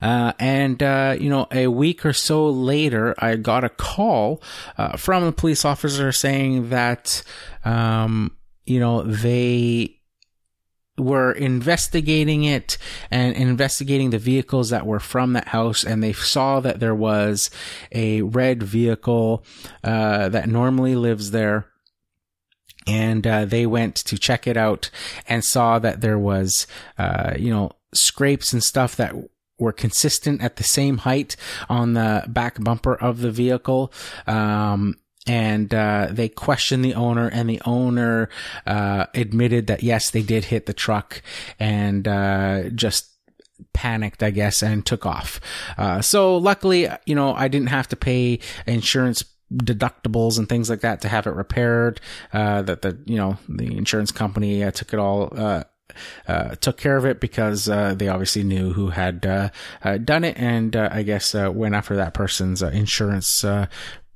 [0.01, 4.43] Uh, and, uh, you know, a week or so later, I got a call,
[4.79, 7.23] uh, from a police officer saying that,
[7.65, 10.01] um, you know, they,
[11.01, 12.79] were investigating it
[13.11, 17.51] and investigating the vehicles that were from that house and they saw that there was
[17.93, 19.45] a red vehicle
[19.83, 21.67] uh, that normally lives there.
[22.87, 24.91] And uh, they went to check it out
[25.29, 26.67] and saw that there was
[26.99, 29.15] uh, you know scrapes and stuff that
[29.61, 31.37] were consistent at the same height
[31.69, 33.93] on the back bumper of the vehicle.
[34.27, 34.97] Um,
[35.27, 38.31] and uh, they questioned the owner, and the owner
[38.67, 41.23] uh, admitted that yes, they did hit the truck,
[41.59, 43.11] and uh, just
[43.75, 45.41] panicked, I guess, and took off.
[45.77, 50.81] Uh, so luckily, you know, I didn't have to pay insurance deductibles and things like
[50.81, 52.01] that to have it repaired.
[52.33, 55.33] Uh, that the you know the insurance company uh, took it all
[56.29, 59.51] uh, uh, took care of it because uh, they obviously knew who had uh,
[59.83, 63.69] uh done it, and uh, I guess uh, went after that person's insurance, you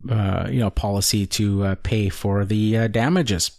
[0.07, 3.51] know, policy to pay for the damages.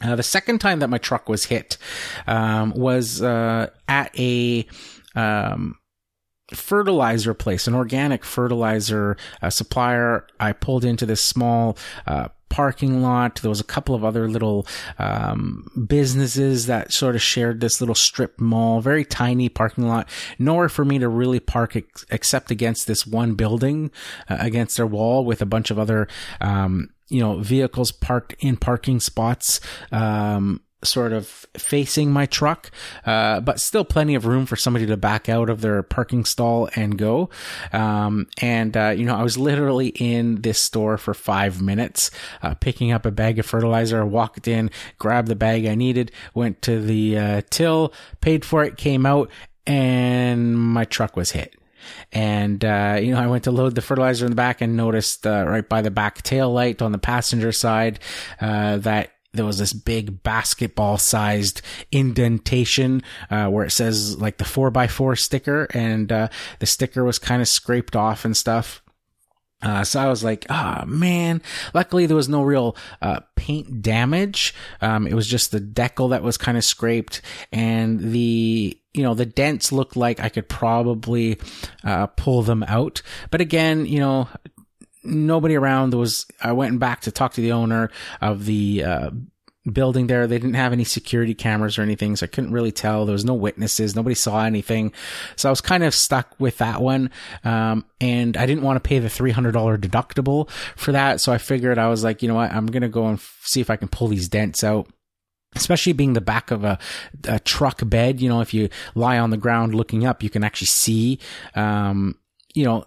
[0.00, 1.78] the second time that my truck was hit
[2.26, 4.66] um, was at a
[5.14, 5.76] um,
[6.52, 9.16] fertilizer place, an organic fertilizer
[9.48, 10.26] supplier.
[10.40, 11.76] I pulled into this small
[12.48, 13.36] parking lot.
[13.36, 14.66] There was a couple of other little
[14.98, 20.08] um, businesses that sort of shared this little strip mall, very tiny parking lot.
[20.38, 23.90] Nowhere for me to really park ex- except against this one building,
[24.28, 26.08] uh, against their wall with a bunch of other.
[26.40, 29.60] Um, you know, vehicles parked in parking spots,
[29.92, 32.70] um, sort of facing my truck,
[33.04, 36.68] uh, but still plenty of room for somebody to back out of their parking stall
[36.76, 37.30] and go.
[37.72, 42.10] Um, and, uh, you know, I was literally in this store for five minutes,
[42.42, 46.62] uh, picking up a bag of fertilizer, walked in, grabbed the bag I needed, went
[46.62, 49.30] to the, uh, till, paid for it, came out,
[49.66, 51.54] and my truck was hit.
[52.12, 55.26] And, uh, you know, I went to load the fertilizer in the back and noticed,
[55.26, 58.00] uh, right by the back tail light on the passenger side,
[58.40, 64.44] uh, that there was this big basketball sized indentation uh, where it says like the
[64.44, 68.82] 4x4 sticker and uh, the sticker was kind of scraped off and stuff
[69.62, 71.40] uh, so I was like, ah, oh, man.
[71.72, 74.54] Luckily, there was no real uh, paint damage.
[74.82, 77.22] Um, it was just the decal that was kind of scraped,
[77.52, 81.38] and the you know the dents looked like I could probably
[81.84, 83.00] uh, pull them out.
[83.30, 84.28] But again, you know,
[85.06, 85.90] nobody around.
[85.90, 87.90] There was, I went back to talk to the owner
[88.20, 89.10] of the, uh,
[89.72, 90.26] building there.
[90.26, 93.04] They didn't have any security cameras or anything, so I couldn't really tell.
[93.04, 93.96] There was no witnesses.
[93.96, 94.92] Nobody saw anything.
[95.36, 97.10] So I was kind of stuck with that one.
[97.44, 101.20] Um, and I didn't want to pay the $300 deductible for that.
[101.20, 102.52] So I figured I was like, you know what?
[102.52, 104.88] I'm going to go and f- see if I can pull these dents out
[105.54, 106.78] especially being the back of a,
[107.24, 108.20] a, truck bed.
[108.20, 111.18] You know, if you lie on the ground looking up, you can actually see,
[111.54, 112.18] um,
[112.52, 112.84] you know,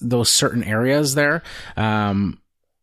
[0.00, 1.42] those certain areas there.
[1.76, 2.40] Um,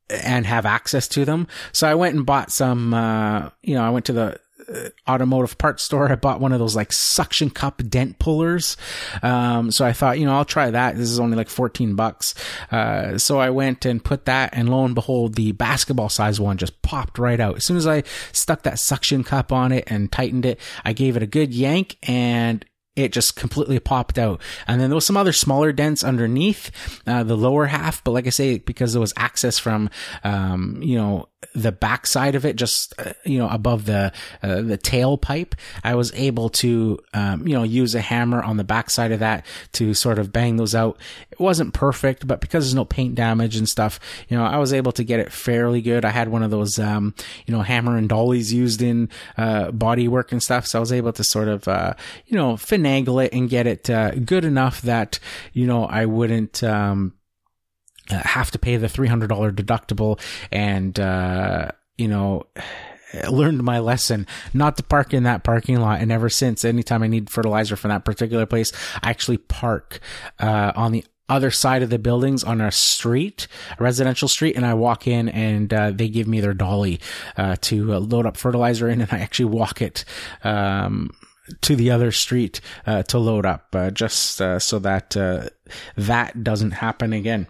[0.09, 1.47] and have access to them.
[1.71, 5.57] So I went and bought some, uh, you know, I went to the uh, automotive
[5.57, 6.11] parts store.
[6.11, 8.77] I bought one of those like suction cup dent pullers.
[9.21, 10.95] Um, so I thought, you know, I'll try that.
[10.95, 12.35] This is only like 14 bucks.
[12.71, 16.57] Uh, so I went and put that and lo and behold, the basketball size one
[16.57, 17.57] just popped right out.
[17.57, 21.17] As soon as I stuck that suction cup on it and tightened it, I gave
[21.17, 24.41] it a good yank and it just completely popped out.
[24.67, 26.71] And then there was some other smaller dents underneath
[27.05, 29.89] uh, the lower half, but like I say, because there was access from,
[30.23, 34.77] um, you know, the backside of it, just uh, you know above the uh, the
[34.77, 35.53] tailpipe,
[35.83, 39.45] I was able to um, you know use a hammer on the backside of that
[39.73, 40.99] to sort of bang those out.
[41.31, 44.73] It wasn't perfect, but because there's no paint damage and stuff, you know, I was
[44.73, 46.05] able to get it fairly good.
[46.05, 47.13] I had one of those um,
[47.45, 50.93] you know hammer and dollies used in uh, body work and stuff, so I was
[50.93, 51.93] able to sort of uh,
[52.25, 55.19] you know finagle it and get it uh, good enough that
[55.53, 56.63] you know I wouldn't.
[56.63, 57.13] Um,
[58.11, 60.19] uh, have to pay the $300 deductible
[60.51, 62.45] and, uh, you know,
[63.29, 66.01] learned my lesson not to park in that parking lot.
[66.01, 68.71] And ever since, anytime I need fertilizer from that particular place,
[69.01, 70.01] I actually park,
[70.39, 73.47] uh, on the other side of the buildings on a street,
[73.79, 76.99] a residential street, and I walk in and uh, they give me their dolly
[77.37, 80.05] uh, to uh, load up fertilizer in, and I actually walk it
[80.43, 81.09] um,
[81.61, 85.15] to the other street uh, to load up, uh, just uh, so that
[85.95, 87.47] that doesn't happen again.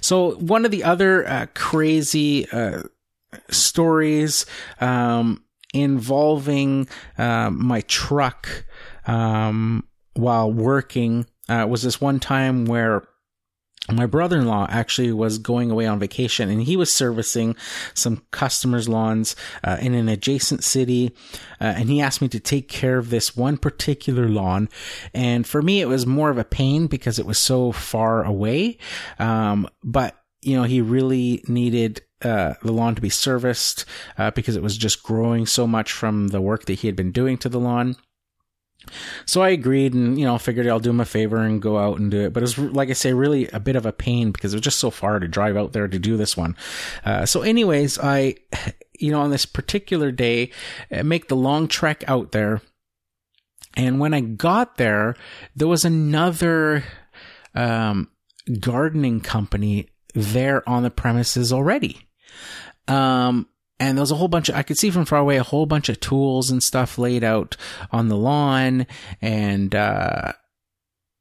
[0.00, 2.82] So one of the other uh, crazy uh,
[3.50, 4.46] stories
[4.80, 8.64] um, involving uh, my truck
[9.06, 13.06] um, while working uh, was this one time where
[13.90, 17.56] my brother-in-law actually was going away on vacation and he was servicing
[17.94, 19.34] some customers lawns
[19.64, 21.14] uh, in an adjacent city
[21.60, 24.68] uh, and he asked me to take care of this one particular lawn.
[25.14, 28.78] And for me it was more of a pain because it was so far away.
[29.18, 33.84] Um, but you know he really needed uh, the lawn to be serviced
[34.18, 37.12] uh, because it was just growing so much from the work that he had been
[37.12, 37.96] doing to the lawn
[39.26, 41.98] so I agreed and, you know, figured I'll do him a favor and go out
[41.98, 42.32] and do it.
[42.32, 44.64] But it was, like I say, really a bit of a pain because it was
[44.64, 46.56] just so far to drive out there to do this one.
[47.04, 48.36] Uh, so anyways, I,
[48.98, 50.50] you know, on this particular day,
[50.90, 52.60] uh, make the long trek out there.
[53.76, 55.14] And when I got there,
[55.54, 56.84] there was another,
[57.54, 58.10] um,
[58.60, 62.08] gardening company there on the premises already.
[62.88, 63.46] Um,
[63.80, 65.66] and there was a whole bunch of, I could see from far away a whole
[65.66, 67.56] bunch of tools and stuff laid out
[67.92, 68.86] on the lawn
[69.22, 70.32] and, uh,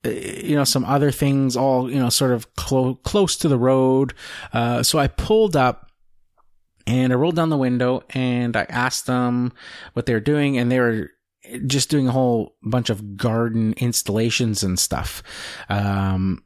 [0.03, 4.13] you know, some other things all, you know, sort of clo- close to the road.
[4.53, 5.91] Uh, so I pulled up
[6.87, 9.51] and I rolled down the window and I asked them
[9.93, 11.11] what they were doing and they were
[11.65, 15.21] just doing a whole bunch of garden installations and stuff.
[15.69, 16.43] Um,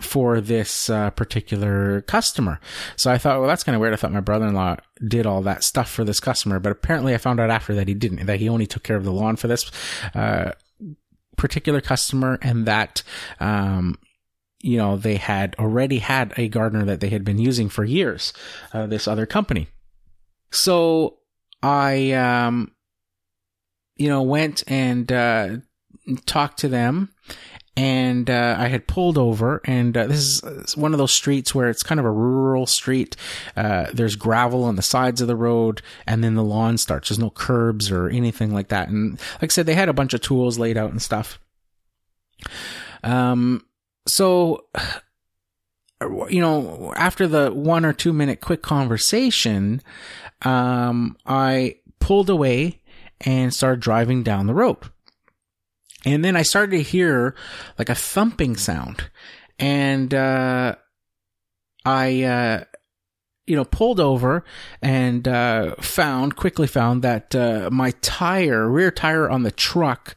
[0.00, 2.58] for this uh, particular customer.
[2.96, 3.92] So I thought, well, that's kind of weird.
[3.92, 4.76] I thought my brother-in-law
[5.06, 7.94] did all that stuff for this customer, but apparently I found out after that he
[7.94, 9.70] didn't, that he only took care of the lawn for this,
[10.14, 10.52] uh,
[11.36, 13.02] particular customer and that,
[13.38, 13.98] um,
[14.60, 18.32] you know, they had already had a gardener that they had been using for years,
[18.72, 19.68] uh, this other company.
[20.50, 21.18] So
[21.62, 22.72] I, um,
[23.96, 25.56] you know, went and, uh,
[26.26, 27.10] talked to them
[27.76, 31.68] and uh, I had pulled over, and uh, this is one of those streets where
[31.68, 33.16] it's kind of a rural street.
[33.56, 37.08] Uh, there's gravel on the sides of the road, and then the lawn starts.
[37.08, 38.88] There's no curbs or anything like that.
[38.88, 41.40] And like I said, they had a bunch of tools laid out and stuff.
[43.02, 43.64] Um,
[44.06, 44.66] so
[46.28, 49.82] you know, after the one or two minute quick conversation,
[50.42, 52.80] um, I pulled away
[53.20, 54.78] and started driving down the road.
[56.04, 57.34] And then I started to hear
[57.78, 59.10] like a thumping sound.
[59.58, 60.76] And, uh,
[61.84, 62.64] I, uh,
[63.46, 64.44] you know, pulled over
[64.82, 70.16] and, uh, found, quickly found that, uh, my tire, rear tire on the truck,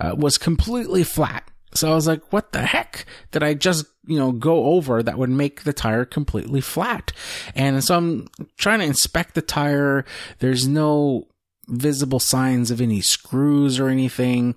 [0.00, 1.50] uh, was completely flat.
[1.74, 5.18] So I was like, what the heck did I just, you know, go over that
[5.18, 7.12] would make the tire completely flat?
[7.54, 10.04] And so I'm trying to inspect the tire.
[10.38, 11.26] There's no
[11.68, 14.54] visible signs of any screws or anything.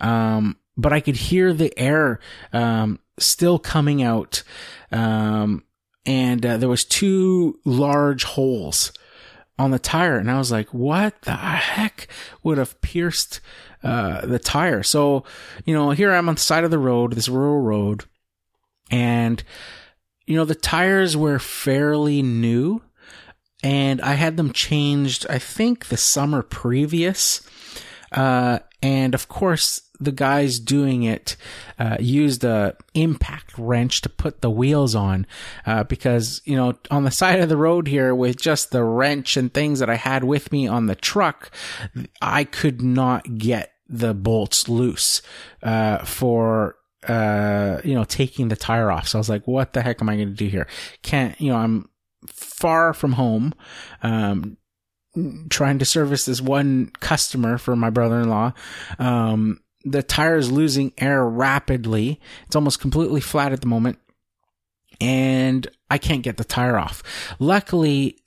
[0.00, 2.20] Um, but I could hear the air,
[2.52, 4.42] um, still coming out.
[4.90, 5.64] Um,
[6.04, 8.92] and, uh, there was two large holes
[9.58, 10.18] on the tire.
[10.18, 12.08] And I was like, what the heck
[12.42, 13.40] would have pierced,
[13.82, 14.82] uh, the tire?
[14.82, 15.24] So,
[15.64, 18.04] you know, here I'm on the side of the road, this rural road.
[18.90, 19.42] And,
[20.26, 22.82] you know, the tires were fairly new
[23.64, 27.40] and I had them changed, I think the summer previous.
[28.12, 31.36] Uh, and of course, the guys doing it
[31.78, 35.26] uh, used a impact wrench to put the wheels on
[35.64, 39.36] uh, because you know on the side of the road here with just the wrench
[39.36, 41.50] and things that I had with me on the truck,
[42.20, 45.22] I could not get the bolts loose
[45.62, 46.76] uh, for
[47.08, 49.08] uh, you know taking the tire off.
[49.08, 50.66] So I was like, what the heck am I going to do here?
[51.02, 51.88] Can't you know I'm
[52.26, 53.54] far from home,
[54.02, 54.56] um,
[55.50, 58.52] trying to service this one customer for my brother-in-law.
[58.98, 62.20] Um, the tire is losing air rapidly.
[62.46, 63.98] It's almost completely flat at the moment.
[65.00, 67.02] And I can't get the tire off.
[67.38, 68.18] Luckily,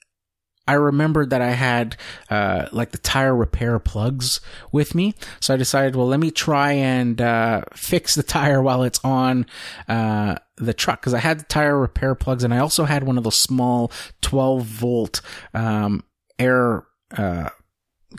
[0.68, 1.96] I remembered that I had
[2.28, 4.40] uh, like the tire repair plugs
[4.70, 8.82] with me, so I decided, well, let me try and uh, fix the tire while
[8.82, 9.46] it's on
[9.88, 13.16] uh, the truck because I had the tire repair plugs, and I also had one
[13.16, 13.90] of those small
[14.20, 15.22] 12 volt
[15.54, 16.04] um,
[16.38, 16.84] air
[17.16, 17.48] uh,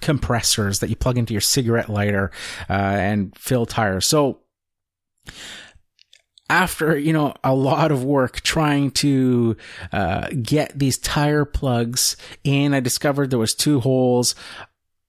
[0.02, 2.32] compressors that you plug into your cigarette lighter
[2.70, 4.08] uh, and fill tires.
[4.08, 4.40] So
[6.50, 9.56] after you know a lot of work trying to
[9.92, 14.36] uh, get these tire plugs in i discovered there was two holes.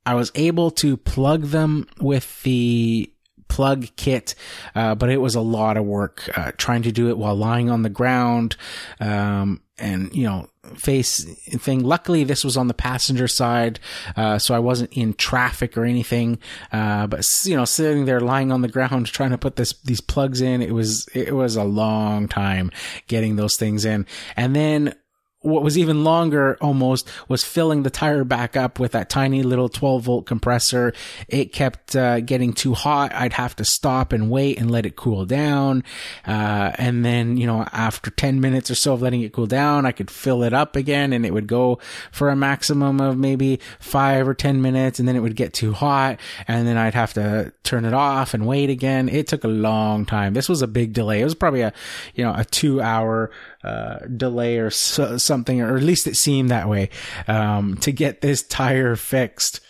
[0.06, 3.12] I was able to plug them with the
[3.48, 4.34] plug kit
[4.74, 7.68] uh, but it was a lot of work uh, trying to do it while lying
[7.68, 8.56] on the ground
[8.98, 11.24] um, and you know face
[11.58, 11.82] thing.
[11.82, 13.80] Luckily, this was on the passenger side,
[14.16, 16.38] uh, so I wasn't in traffic or anything.
[16.72, 20.00] Uh, but you know, sitting there lying on the ground trying to put this these
[20.00, 22.70] plugs in, it was it was a long time
[23.06, 24.06] getting those things in.
[24.36, 24.94] And then
[25.42, 29.68] what was even longer almost was filling the tire back up with that tiny little
[29.68, 30.92] 12 volt compressor.
[31.28, 33.14] It kept uh, getting too hot.
[33.14, 35.82] I'd have to stop and wait and let it cool down.
[36.26, 39.86] Uh, and then, you know, after 10 minutes or so of letting it cool down,
[39.86, 41.78] I could fill it up again and it would go
[42.12, 45.72] for a maximum of maybe five or 10 minutes and then it would get too
[45.72, 49.08] hot and then I'd have to turn it off and wait again.
[49.08, 50.34] It took a long time.
[50.34, 51.20] This was a big delay.
[51.22, 51.72] It was probably a,
[52.14, 53.30] you know, a two hour,
[53.62, 56.90] uh, delay or so, something, or at least it seemed that way,
[57.28, 59.60] um, to get this tire fixed.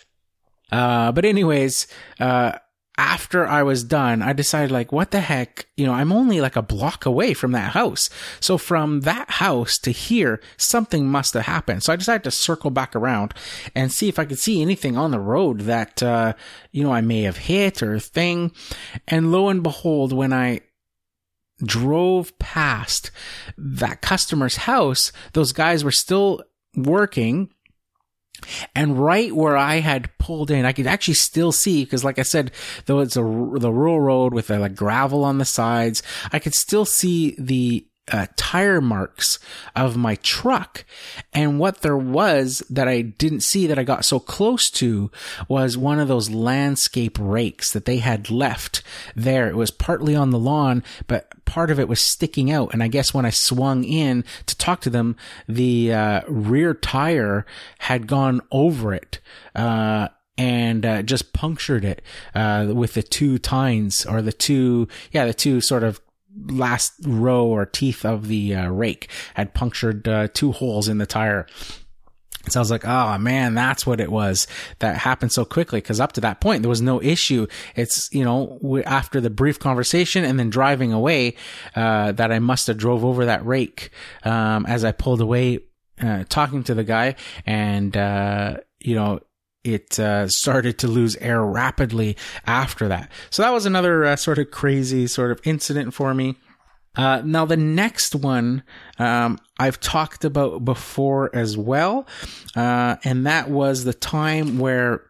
[0.71, 1.87] Uh, but anyways,
[2.19, 2.53] uh,
[2.97, 5.65] after I was done, I decided like, what the heck?
[5.75, 8.09] You know, I'm only like a block away from that house.
[8.39, 11.83] So from that house to here, something must have happened.
[11.83, 13.33] So I decided to circle back around
[13.73, 16.33] and see if I could see anything on the road that, uh,
[16.71, 18.51] you know, I may have hit or thing.
[19.07, 20.61] And lo and behold, when I
[21.63, 23.11] drove past
[23.57, 26.43] that customer's house, those guys were still
[26.75, 27.49] working.
[28.75, 32.23] And right where I had pulled in, I could actually still see, because like I
[32.23, 32.51] said,
[32.85, 36.01] though it's a, the rural road with the like gravel on the sides,
[36.31, 39.39] I could still see the uh, tire marks
[39.75, 40.85] of my truck.
[41.33, 45.09] And what there was that I didn't see that I got so close to
[45.47, 48.83] was one of those landscape rakes that they had left
[49.15, 49.49] there.
[49.49, 52.73] It was partly on the lawn, but part of it was sticking out.
[52.73, 55.15] And I guess when I swung in to talk to them,
[55.47, 57.45] the uh, rear tire
[57.79, 59.19] had gone over it.
[59.55, 62.01] Uh, and uh, just punctured it
[62.33, 66.01] uh, with the two tines or the two, yeah, the two sort of
[66.45, 71.05] last row or teeth of the uh, rake had punctured uh, two holes in the
[71.05, 71.47] tire.
[72.49, 74.47] So I was like, oh man, that's what it was
[74.79, 75.79] that happened so quickly.
[75.79, 77.45] Cause up to that point, there was no issue.
[77.75, 81.35] It's, you know, after the brief conversation and then driving away,
[81.75, 83.91] uh, that I must have drove over that rake,
[84.23, 85.59] um, as I pulled away,
[86.01, 87.15] uh, talking to the guy
[87.45, 89.19] and, uh, you know,
[89.63, 93.11] it uh, started to lose air rapidly after that.
[93.29, 96.37] So that was another uh, sort of crazy sort of incident for me.
[96.95, 98.63] Uh, now the next one
[98.99, 102.05] um, I've talked about before as well,
[102.55, 105.03] uh, and that was the time where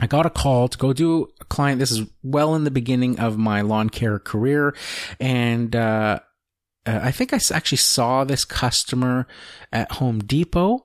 [0.00, 1.78] I got a call to go do a client.
[1.78, 4.74] This is well in the beginning of my lawn care career,
[5.20, 6.18] and uh,
[6.84, 9.28] uh, I think I actually saw this customer
[9.72, 10.84] at Home Depot.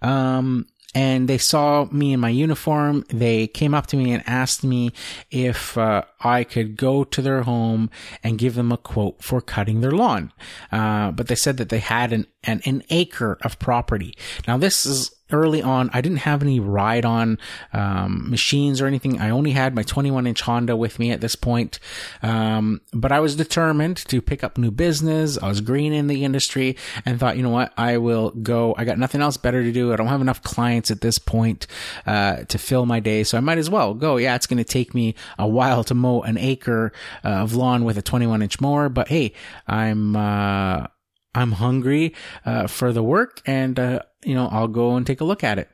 [0.00, 3.04] Um, and they saw me in my uniform.
[3.08, 4.92] They came up to me and asked me
[5.30, 7.90] if uh, I could go to their home
[8.24, 10.32] and give them a quote for cutting their lawn.
[10.72, 14.14] Uh, but they said that they had an, an, an acre of property.
[14.48, 17.38] Now this is early on, I didn't have any ride on
[17.72, 19.20] um, machines or anything.
[19.20, 21.78] I only had my 21 inch Honda with me at this point.
[22.22, 25.38] Um, but I was determined to pick up new business.
[25.38, 27.72] I was green in the industry and thought, you know what?
[27.76, 28.74] I will go.
[28.76, 29.92] I got nothing else better to do.
[29.92, 31.66] I don't have enough clients at this point
[32.06, 33.24] uh, to fill my day.
[33.24, 34.16] So I might as well go.
[34.16, 36.92] Yeah, it's going to take me a while to mow an acre
[37.24, 39.32] uh, of lawn with a 21 inch mower, but hey,
[39.66, 40.86] I'm, uh,
[41.34, 42.14] I'm hungry
[42.44, 45.58] uh, for the work, and uh, you know I'll go and take a look at
[45.58, 45.68] it.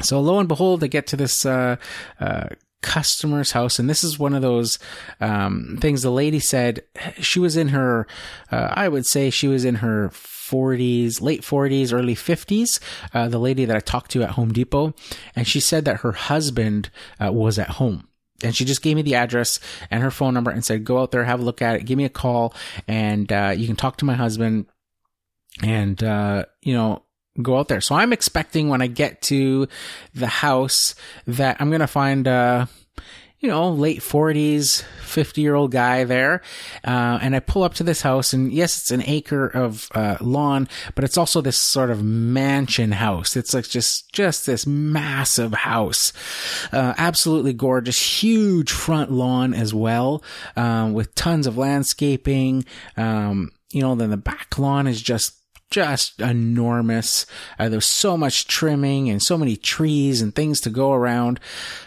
[0.00, 1.76] So lo and behold, I get to this uh,
[2.18, 2.48] uh
[2.82, 4.78] customer's house, and this is one of those
[5.20, 6.02] um, things.
[6.02, 6.82] The lady said
[7.20, 8.06] she was in her,
[8.50, 12.80] uh, I would say she was in her 40s, late 40s, early 50s.
[13.12, 14.94] Uh, the lady that I talked to at Home Depot,
[15.36, 16.90] and she said that her husband
[17.20, 18.08] was at home
[18.42, 21.10] and she just gave me the address and her phone number and said, go out
[21.10, 22.54] there, have a look at it, give me a call,
[22.88, 24.66] and uh, you can talk to my husband
[25.62, 27.02] and, uh, you know,
[27.40, 27.80] go out there.
[27.80, 29.68] So I'm expecting when I get to
[30.14, 30.94] the house
[31.26, 32.66] that I'm going to find, uh,
[33.38, 36.42] you know, late 40s, 50 year old guy there.
[36.84, 40.18] Uh, and I pull up to this house and yes, it's an acre of, uh,
[40.20, 43.36] lawn, but it's also this sort of mansion house.
[43.36, 46.12] It's like just, just this massive house.
[46.70, 50.22] Uh, absolutely gorgeous, huge front lawn as well,
[50.56, 52.66] um, with tons of landscaping.
[52.98, 55.39] Um, you know, then the back lawn is just
[55.70, 57.26] just enormous.
[57.58, 61.38] Uh, there's so much trimming and so many trees and things to go around.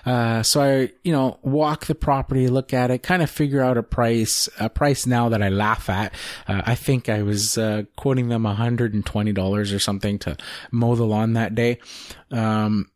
[0.05, 3.77] Uh, so I, you know, walk the property, look at it, kind of figure out
[3.77, 6.13] a price, a price now that I laugh at.
[6.47, 10.38] Uh, I think I was, uh, quoting them $120 or something to
[10.71, 11.79] mow the lawn that day.
[12.31, 12.89] Um,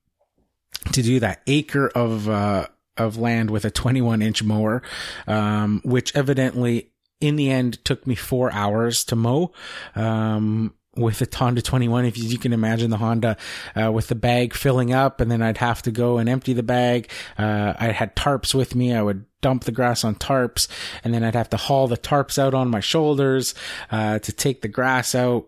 [0.94, 4.82] to do that acre of, uh, of land with a 21 inch mower,
[5.28, 9.52] um, which evidently in the end took me four hours to mow.
[9.96, 13.38] Um, with the Honda 21, if you can imagine the Honda,
[13.76, 16.64] uh, with the bag filling up and then I'd have to go and empty the
[16.64, 17.10] bag.
[17.38, 18.94] Uh, I had tarps with me.
[18.94, 20.68] I would dump the grass on tarps
[21.04, 23.54] and then I'd have to haul the tarps out on my shoulders,
[23.92, 25.48] uh, to take the grass out.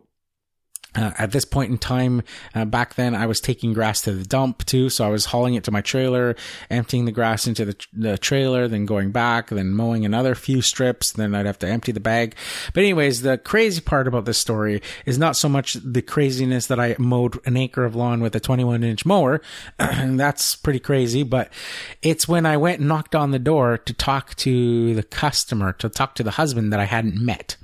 [0.95, 2.23] Uh, at this point in time,
[2.55, 4.89] uh, back then, I was taking grass to the dump too.
[4.89, 6.35] So I was hauling it to my trailer,
[6.71, 11.11] emptying the grass into the, the trailer, then going back, then mowing another few strips.
[11.11, 12.35] Then I'd have to empty the bag.
[12.73, 16.79] But anyways, the crazy part about this story is not so much the craziness that
[16.79, 19.41] I mowed an acre of lawn with a 21 inch mower.
[19.77, 21.53] that's pretty crazy, but
[22.01, 25.87] it's when I went and knocked on the door to talk to the customer, to
[25.87, 27.57] talk to the husband that I hadn't met.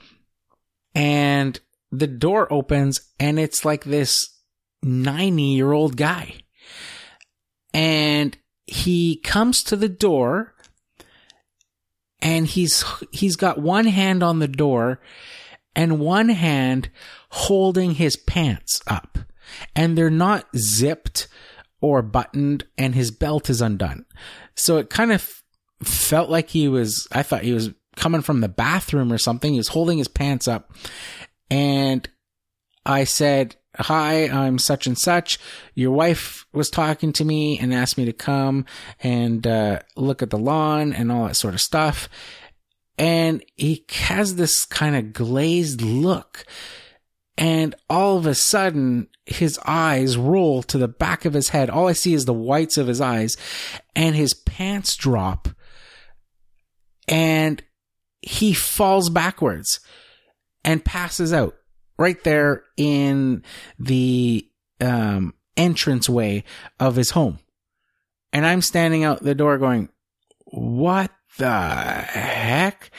[0.93, 1.59] And
[1.99, 4.29] the door opens and it's like this
[4.83, 6.35] 90 year old guy.
[7.73, 10.55] And he comes to the door
[12.21, 14.99] and he's, he's got one hand on the door
[15.75, 16.89] and one hand
[17.29, 19.17] holding his pants up
[19.75, 21.27] and they're not zipped
[21.81, 24.05] or buttoned and his belt is undone.
[24.55, 25.43] So it kind of
[25.83, 29.51] felt like he was, I thought he was coming from the bathroom or something.
[29.53, 30.71] He was holding his pants up
[31.49, 32.07] and
[32.85, 35.37] I said, Hi, I'm such and such.
[35.73, 38.65] Your wife was talking to me and asked me to come
[39.01, 42.07] and uh, look at the lawn and all that sort of stuff.
[42.97, 46.45] And he has this kind of glazed look.
[47.37, 51.69] And all of a sudden, his eyes roll to the back of his head.
[51.69, 53.35] All I see is the whites of his eyes
[53.93, 55.49] and his pants drop
[57.07, 57.63] and
[58.21, 59.79] he falls backwards
[60.65, 61.55] and passes out
[61.97, 63.43] right there in
[63.79, 64.49] the
[64.81, 66.43] um, entranceway
[66.79, 67.39] of his home.
[68.33, 69.87] And I'm standing out the door going,
[70.45, 72.91] what the heck?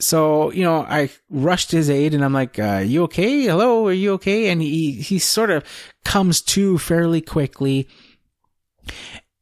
[0.00, 3.42] So, you know, I rushed his aid and I'm like, uh, you okay?
[3.42, 3.86] Hello?
[3.86, 4.48] Are you okay?
[4.48, 5.64] And he, he sort of
[6.04, 7.88] comes to fairly quickly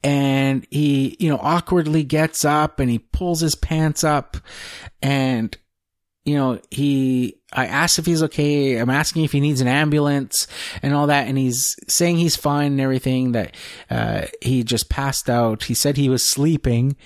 [0.02, 4.36] and he, you know, awkwardly gets up and he pulls his pants up
[5.00, 5.56] and
[6.24, 8.76] you know, he, I asked if he's okay.
[8.76, 10.46] I'm asking if he needs an ambulance
[10.82, 11.26] and all that.
[11.26, 13.54] And he's saying he's fine and everything that,
[13.90, 15.64] uh, he just passed out.
[15.64, 16.96] He said he was sleeping,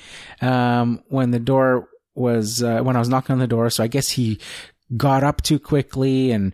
[0.42, 3.70] um, when the door was, uh, when I was knocking on the door.
[3.70, 4.38] So I guess he
[4.96, 6.52] got up too quickly and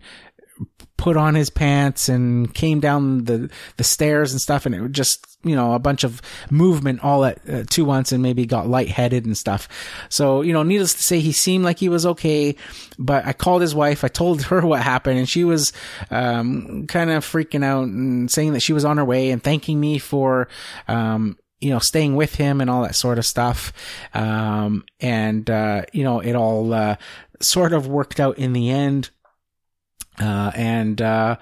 [0.97, 4.65] put on his pants and came down the, the stairs and stuff.
[4.65, 8.13] And it was just, you know, a bunch of movement all at uh, two once
[8.13, 9.67] and maybe got lightheaded and stuff.
[10.07, 12.55] So, you know, needless to say, he seemed like he was okay,
[12.97, 14.05] but I called his wife.
[14.05, 15.73] I told her what happened and she was,
[16.09, 19.79] um, kind of freaking out and saying that she was on her way and thanking
[19.79, 20.47] me for,
[20.87, 23.73] um, you know, staying with him and all that sort of stuff.
[24.13, 26.95] Um, and, uh, you know, it all, uh,
[27.41, 29.09] sort of worked out in the end.
[30.19, 31.37] Uh, and, uh,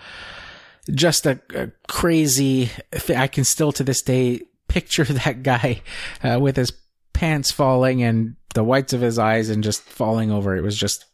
[0.89, 2.69] just a, a crazy.
[3.15, 5.81] I can still to this day picture that guy,
[6.23, 6.73] uh, with his
[7.13, 10.55] pants falling and the whites of his eyes and just falling over.
[10.55, 11.05] It was just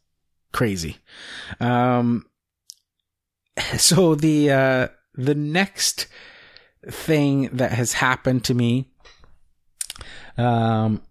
[0.53, 0.97] crazy.
[1.59, 2.25] Um,
[3.77, 6.07] so the, uh, the next
[6.85, 8.89] thing that has happened to me,
[10.37, 11.01] um,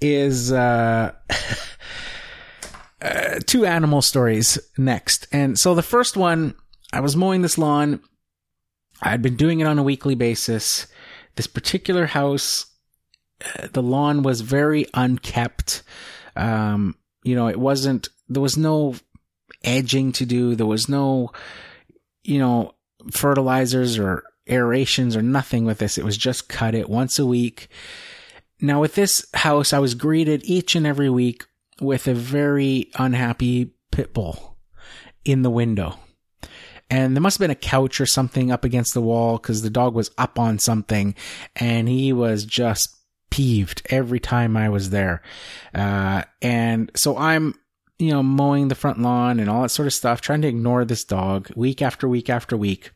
[0.00, 1.12] is, uh,
[3.06, 5.28] uh, two animal stories next.
[5.32, 6.54] And so the first one,
[6.92, 8.00] I was mowing this lawn.
[9.00, 10.86] I'd been doing it on a weekly basis.
[11.36, 12.66] This particular house,
[13.44, 15.82] uh, the lawn was very unkept.
[16.34, 18.94] Um, you know, it wasn't, there was no
[19.62, 20.54] edging to do.
[20.54, 21.30] There was no,
[22.24, 22.74] you know,
[23.12, 25.96] fertilizers or aerations or nothing with this.
[25.96, 27.68] It was just cut it once a week.
[28.60, 31.44] Now with this house, I was greeted each and every week
[31.80, 34.56] with a very unhappy pit bull
[35.24, 35.98] in the window.
[36.88, 39.70] And there must have been a couch or something up against the wall because the
[39.70, 41.14] dog was up on something
[41.56, 42.96] and he was just
[43.30, 45.20] peeved every time I was there.
[45.74, 47.54] Uh, and so I'm,
[47.98, 50.84] you know, mowing the front lawn and all that sort of stuff, trying to ignore
[50.84, 52.92] this dog week after week after week.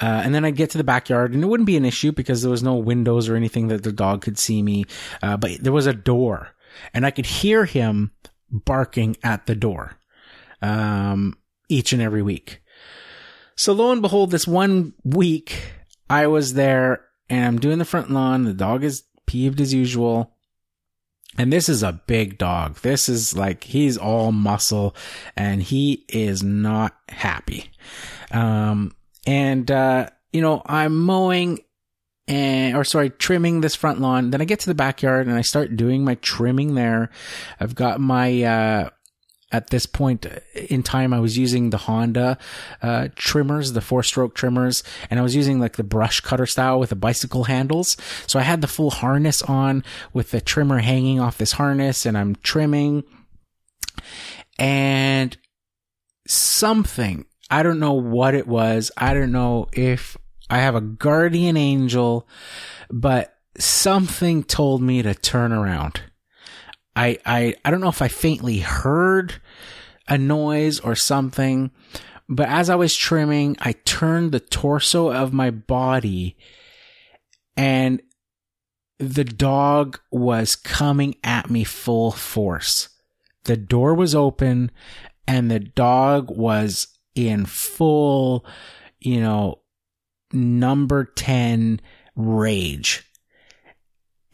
[0.00, 2.40] Uh, and then I'd get to the backyard and it wouldn't be an issue because
[2.40, 4.86] there was no windows or anything that the dog could see me.
[5.22, 6.54] Uh, but there was a door
[6.92, 8.12] and I could hear him
[8.50, 9.96] barking at the door,
[10.62, 11.36] um,
[11.68, 12.62] each and every week.
[13.56, 15.72] So lo and behold, this one week
[16.08, 18.44] I was there and I'm doing the front lawn.
[18.44, 20.34] The dog is peeved as usual.
[21.36, 22.76] And this is a big dog.
[22.76, 24.96] This is like, he's all muscle
[25.36, 27.70] and he is not happy.
[28.30, 28.94] Um,
[29.26, 31.60] and, uh, you know, I'm mowing
[32.28, 34.30] and or sorry, trimming this front lawn.
[34.30, 37.10] Then I get to the backyard and I start doing my trimming there.
[37.58, 38.90] I've got my uh,
[39.50, 42.36] at this point in time, I was using the Honda
[42.82, 46.78] uh, trimmers, the four stroke trimmers, and I was using like the brush cutter style
[46.78, 47.96] with the bicycle handles.
[48.26, 52.16] So I had the full harness on with the trimmer hanging off this harness, and
[52.16, 53.04] I'm trimming.
[54.58, 55.36] And
[56.26, 57.24] something.
[57.50, 58.90] I don't know what it was.
[58.98, 60.18] I don't know if
[60.50, 62.26] I have a guardian angel,
[62.90, 66.00] but something told me to turn around.
[66.96, 69.40] I, I, I don't know if I faintly heard
[70.08, 71.70] a noise or something,
[72.28, 76.36] but as I was trimming, I turned the torso of my body
[77.56, 78.02] and
[78.98, 82.88] the dog was coming at me full force.
[83.44, 84.70] The door was open
[85.26, 88.44] and the dog was in full,
[88.98, 89.60] you know,
[90.32, 91.80] number 10
[92.16, 93.04] rage.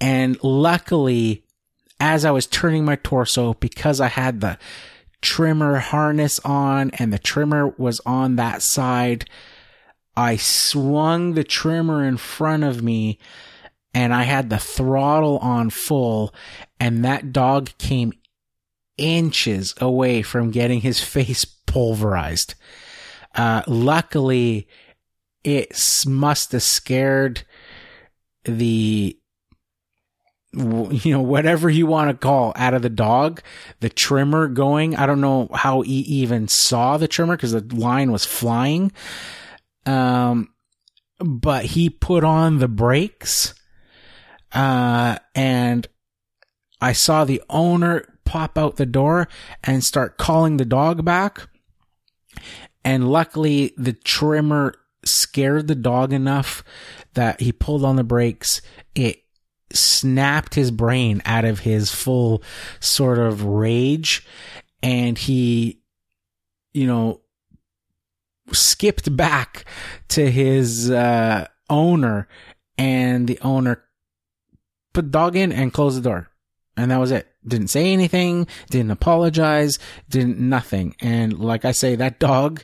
[0.00, 1.44] And luckily,
[2.00, 4.58] as I was turning my torso, because I had the
[5.20, 9.24] trimmer harness on and the trimmer was on that side,
[10.16, 13.18] I swung the trimmer in front of me
[13.94, 16.34] and I had the throttle on full
[16.78, 18.12] and that dog came
[18.96, 22.54] inches away from getting his face pulverized.
[23.34, 24.68] Uh, luckily,
[25.44, 27.44] it must have scared
[28.44, 29.16] the
[30.52, 33.42] you know whatever you want to call out of the dog
[33.80, 34.94] the trimmer going.
[34.96, 38.92] I don't know how he even saw the trimmer because the line was flying.
[39.84, 40.50] Um
[41.18, 43.54] but he put on the brakes
[44.52, 45.86] uh and
[46.80, 49.28] i saw the owner pop out the door
[49.62, 51.48] and start calling the dog back.
[52.84, 54.74] And luckily the trimmer
[55.04, 56.64] scared the dog enough
[57.14, 58.60] that he pulled on the brakes.
[58.94, 59.22] It
[59.72, 62.42] snapped his brain out of his full
[62.80, 64.26] sort of rage
[64.82, 65.80] and he,
[66.72, 67.20] you know,
[68.52, 69.64] skipped back
[70.08, 72.28] to his, uh, owner
[72.76, 73.82] and the owner
[74.92, 76.28] put dog in and closed the door.
[76.76, 77.26] And that was it.
[77.46, 79.78] Didn't say anything, didn't apologize,
[80.08, 80.96] didn't nothing.
[81.00, 82.62] And like I say, that dog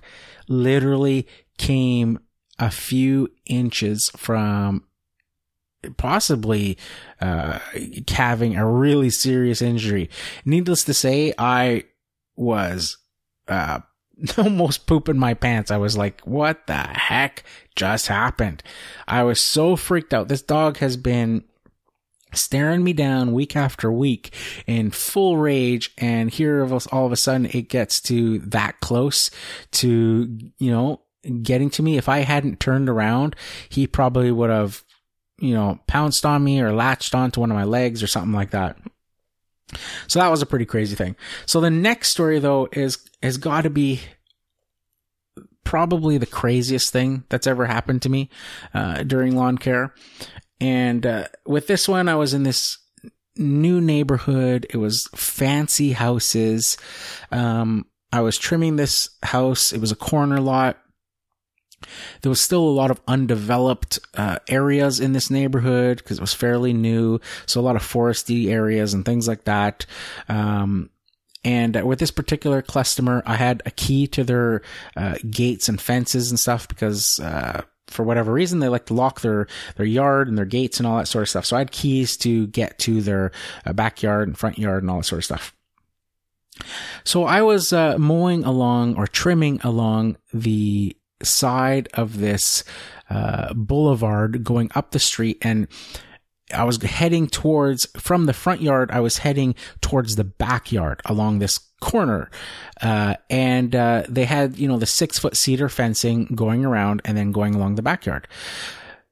[0.49, 1.29] literally
[1.59, 2.19] came
[2.61, 4.85] a few inches from
[5.97, 6.77] possibly
[7.21, 7.59] uh,
[8.09, 10.11] having a really serious injury.
[10.45, 11.85] Needless to say, I
[12.37, 12.99] was
[13.49, 13.81] uh,
[14.39, 15.71] almost pooping my pants.
[15.71, 17.45] I was like, what the heck
[17.77, 18.63] just happened?
[19.09, 20.29] I was so freaked out.
[20.29, 21.45] This dog has been
[22.33, 24.33] staring me down week after week
[24.67, 29.33] in full rage and here all of a sudden it gets to that close
[29.73, 31.01] to you know
[31.43, 31.97] getting to me.
[31.97, 33.37] If I hadn't turned around,
[33.69, 34.85] he probably would have,
[35.39, 38.51] you know, pounced on me or latched onto one of my legs or something like
[38.51, 38.77] that.
[40.07, 41.17] So that was a pretty crazy thing.
[41.47, 44.01] So the next story though is, has got to be
[45.63, 48.29] probably the craziest thing that's ever happened to me,
[48.75, 49.95] uh, during lawn care.
[50.61, 52.79] And, uh, with this one, I was in this
[53.37, 54.67] new neighborhood.
[54.71, 56.77] It was fancy houses.
[57.31, 59.73] Um, I was trimming this house.
[59.73, 60.79] It was a corner lot
[62.23, 66.35] there was still a lot of undeveloped uh, areas in this neighborhood because it was
[66.35, 67.21] fairly new.
[67.47, 69.87] So a lot of foresty areas and things like that.
[70.29, 70.91] Um,
[71.43, 74.63] and with this particular customer, I had a key to their
[74.97, 79.21] uh, gates and fences and stuff because uh, for whatever reason they like to lock
[79.21, 81.47] their their yard and their gates and all that sort of stuff.
[81.47, 83.33] So I had keys to get to their
[83.65, 85.55] uh, backyard and front yard and all that sort of stuff.
[87.05, 92.65] So I was uh, mowing along or trimming along the side of this
[93.09, 95.69] uh, boulevard going up the street and
[96.53, 98.91] I was heading towards from the front yard.
[98.91, 102.31] I was heading towards the backyard along this corner,
[102.83, 107.17] uh, and uh, they had you know the six foot cedar fencing going around and
[107.17, 108.27] then going along the backyard.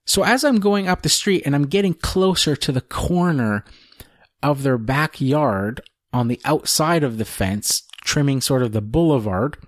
[0.05, 3.65] So as I'm going up the street and I'm getting closer to the corner
[4.43, 5.83] of their backyard
[6.13, 9.59] on the outside of the fence, trimming sort of the boulevard,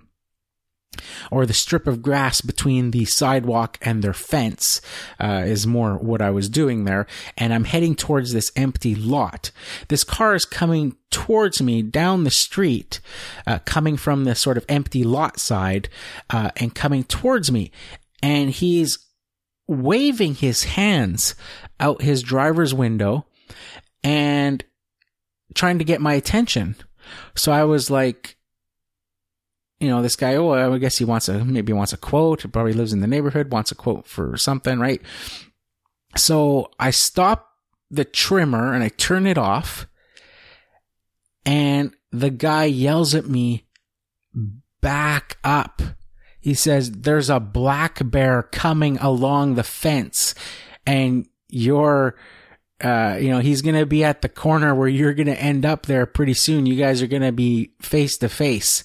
[1.30, 4.80] or the strip of grass between the sidewalk and their fence
[5.18, 7.06] uh, is more what I was doing there.
[7.36, 9.50] And I'm heading towards this empty lot.
[9.88, 13.00] This car is coming towards me down the street,
[13.46, 15.88] uh, coming from the sort of empty lot side,
[16.30, 17.70] uh, and coming towards me.
[18.22, 18.98] And he's
[19.66, 21.34] waving his hands
[21.78, 23.24] out his driver's window
[24.02, 24.64] and
[25.54, 26.76] trying to get my attention.
[27.34, 28.36] So I was like,
[29.80, 32.74] you know, this guy, oh, I guess he wants a, maybe wants a quote, probably
[32.74, 35.00] lives in the neighborhood, wants a quote for something, right?
[36.16, 37.48] So I stop
[37.90, 39.86] the trimmer and I turn it off
[41.46, 43.66] and the guy yells at me,
[44.80, 45.82] back up.
[46.40, 50.34] He says, there's a black bear coming along the fence
[50.86, 52.16] and you're,
[52.80, 55.64] uh, you know, he's going to be at the corner where you're going to end
[55.66, 56.66] up there pretty soon.
[56.66, 58.84] You guys are going to be face to face.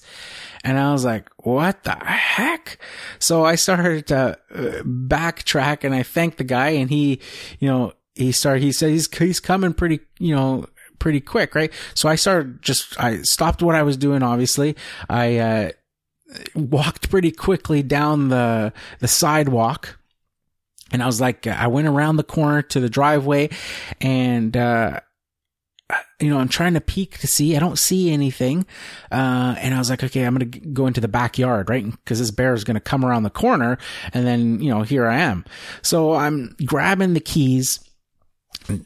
[0.66, 2.78] And I was like, what the heck?
[3.20, 7.20] So I started to uh, backtrack and I thanked the guy and he,
[7.60, 10.66] you know, he started, he said he's, he's coming pretty, you know,
[10.98, 11.72] pretty quick, right?
[11.94, 14.74] So I started just, I stopped what I was doing, obviously.
[15.08, 15.70] I, uh,
[16.56, 20.00] walked pretty quickly down the, the sidewalk.
[20.90, 23.50] And I was like, I went around the corner to the driveway
[24.00, 24.98] and, uh,
[26.20, 27.56] you know, I'm trying to peek to see.
[27.56, 28.66] I don't see anything.
[29.12, 31.84] Uh, and I was like, okay, I'm going to go into the backyard, right?
[32.06, 33.76] Cause this bear is going to come around the corner.
[34.14, 35.44] And then, you know, here I am.
[35.82, 37.80] So I'm grabbing the keys.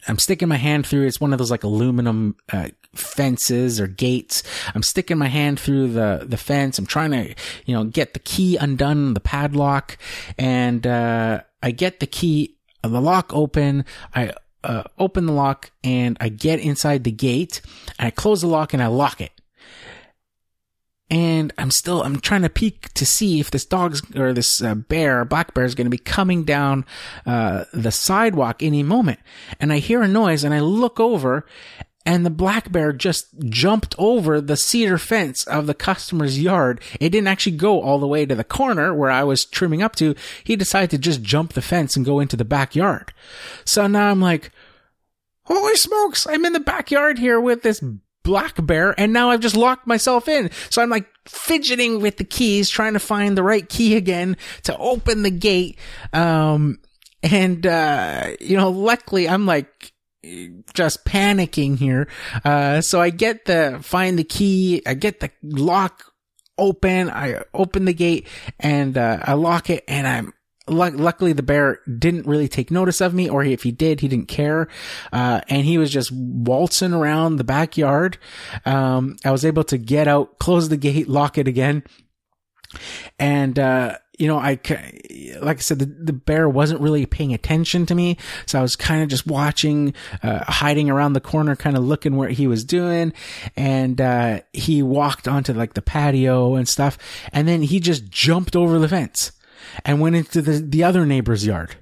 [0.07, 1.07] I'm sticking my hand through.
[1.07, 4.43] It's one of those like aluminum, uh, fences or gates.
[4.75, 6.77] I'm sticking my hand through the, the fence.
[6.77, 7.33] I'm trying to,
[7.65, 9.97] you know, get the key undone, the padlock.
[10.37, 13.85] And, uh, I get the key, the lock open.
[14.13, 14.33] I
[14.63, 17.61] uh, open the lock and I get inside the gate
[17.97, 19.31] and I close the lock and I lock it.
[21.09, 24.75] And I'm still, I'm trying to peek to see if this dog's or this uh,
[24.75, 26.85] bear, black bear is going to be coming down,
[27.25, 29.19] uh, the sidewalk any moment.
[29.59, 31.45] And I hear a noise and I look over
[32.05, 36.81] and the black bear just jumped over the cedar fence of the customer's yard.
[36.99, 39.95] It didn't actually go all the way to the corner where I was trimming up
[39.97, 40.15] to.
[40.43, 43.13] He decided to just jump the fence and go into the backyard.
[43.65, 44.51] So now I'm like,
[45.43, 47.83] holy smokes, I'm in the backyard here with this
[48.23, 50.49] black bear and now I've just locked myself in.
[50.69, 54.75] So I'm like fidgeting with the keys, trying to find the right key again to
[54.77, 55.77] open the gate.
[56.13, 56.79] Um,
[57.21, 59.93] and, uh, you know, luckily I'm like,
[60.73, 62.07] just panicking here.
[62.43, 66.05] Uh, so I get the, find the key, I get the lock
[66.57, 68.27] open, I open the gate
[68.59, 70.33] and, uh, I lock it and I'm,
[70.67, 74.27] luckily the bear didn't really take notice of me or if he did he didn't
[74.27, 74.67] care.
[75.11, 78.17] Uh, and he was just waltzing around the backyard.
[78.65, 81.83] Um, i was able to get out close the gate lock it again.
[83.19, 84.59] And uh, you know, I,
[85.41, 88.17] like I said, the, the bear wasn't really paying attention to me.
[88.45, 92.15] So I was kind of just watching, uh, hiding around the corner, kind of looking
[92.15, 93.13] where he was doing.
[93.57, 96.99] And, uh, he walked onto like the patio and stuff.
[97.33, 99.31] And then he just jumped over the fence
[99.83, 101.75] and went into the, the other neighbor's yard.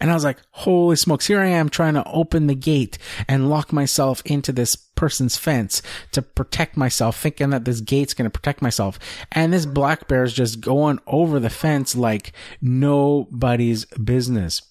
[0.00, 3.50] And I was like, holy smokes, here I am trying to open the gate and
[3.50, 5.82] lock myself into this person's fence
[6.12, 8.98] to protect myself, thinking that this gate's going to protect myself.
[9.32, 14.62] And this black bear is just going over the fence like nobody's business.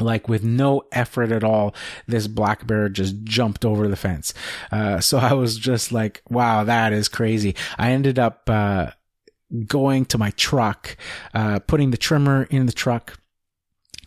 [0.00, 1.72] Like with no effort at all,
[2.08, 4.34] this black bear just jumped over the fence.
[4.72, 7.54] Uh, so I was just like, wow, that is crazy.
[7.78, 8.90] I ended up, uh,
[9.66, 10.96] going to my truck,
[11.32, 13.20] uh, putting the trimmer in the truck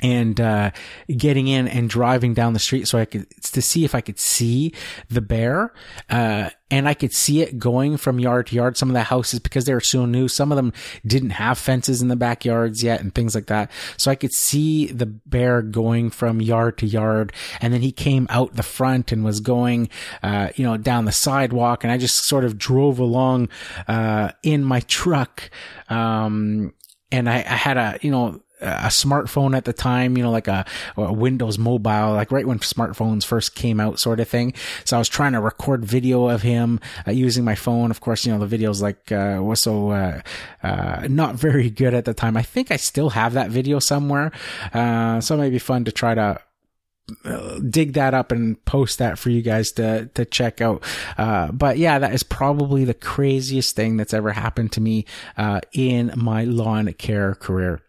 [0.01, 0.71] and uh,
[1.15, 4.19] getting in and driving down the street so I could to see if I could
[4.19, 4.73] see
[5.09, 5.73] the bear.
[6.09, 8.75] Uh, and I could see it going from yard to yard.
[8.75, 10.73] Some of the houses, because they were so new, some of them
[11.05, 13.71] didn't have fences in the backyards yet and things like that.
[13.95, 17.31] So I could see the bear going from yard to yard.
[17.61, 19.89] And then he came out the front and was going,
[20.21, 21.85] uh, you know, down the sidewalk.
[21.85, 23.47] And I just sort of drove along,
[23.87, 25.49] uh, in my truck.
[25.89, 26.73] Um,
[27.13, 30.47] and I, I had a, you know, a smartphone at the time, you know, like
[30.47, 34.53] a, a, Windows mobile, like right when smartphones first came out sort of thing.
[34.83, 37.91] So I was trying to record video of him uh, using my phone.
[37.91, 40.21] Of course, you know, the videos like, uh, was so, uh,
[40.63, 42.35] uh, not very good at the time.
[42.35, 44.31] I think I still have that video somewhere.
[44.73, 46.39] Uh, so it may be fun to try to,
[47.23, 50.83] uh, dig that up and post that for you guys to to check out.
[51.17, 55.05] Uh, but yeah, that is probably the craziest thing that's ever happened to me
[55.37, 57.81] uh, in my lawn care career.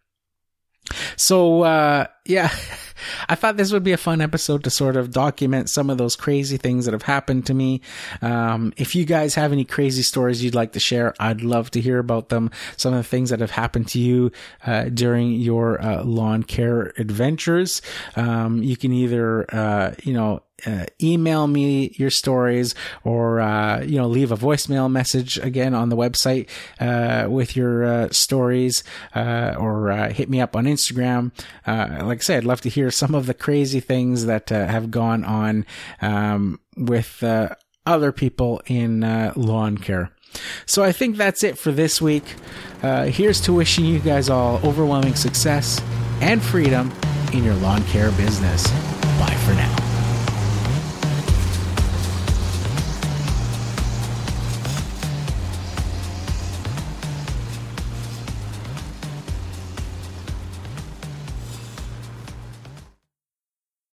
[1.16, 2.55] So, uh, yeah,
[3.28, 6.16] I thought this would be a fun episode to sort of document some of those
[6.16, 7.80] crazy things that have happened to me.
[8.22, 11.80] Um, if you guys have any crazy stories you'd like to share, I'd love to
[11.80, 12.51] hear about them.
[12.76, 14.32] Some of the things that have happened to you,
[14.66, 17.82] uh, during your, uh, lawn care adventures.
[18.16, 23.98] Um, you can either, uh, you know, uh, email me your stories or uh, you
[23.98, 26.48] know leave a voicemail message again on the website
[26.80, 28.82] uh, with your uh, stories
[29.14, 31.30] uh, or uh, hit me up on Instagram.
[31.66, 35.24] like I said, I'd love to hear some of the crazy things that have gone
[35.24, 35.66] on
[36.00, 37.22] um, with
[37.86, 39.00] other people in
[39.36, 40.11] lawn care.
[40.66, 42.24] So I think that's it for this week.
[42.82, 45.80] here's to wishing you guys all overwhelming success
[46.20, 46.92] and freedom
[47.32, 48.68] in your lawn care business.
[49.18, 49.88] Bye for now.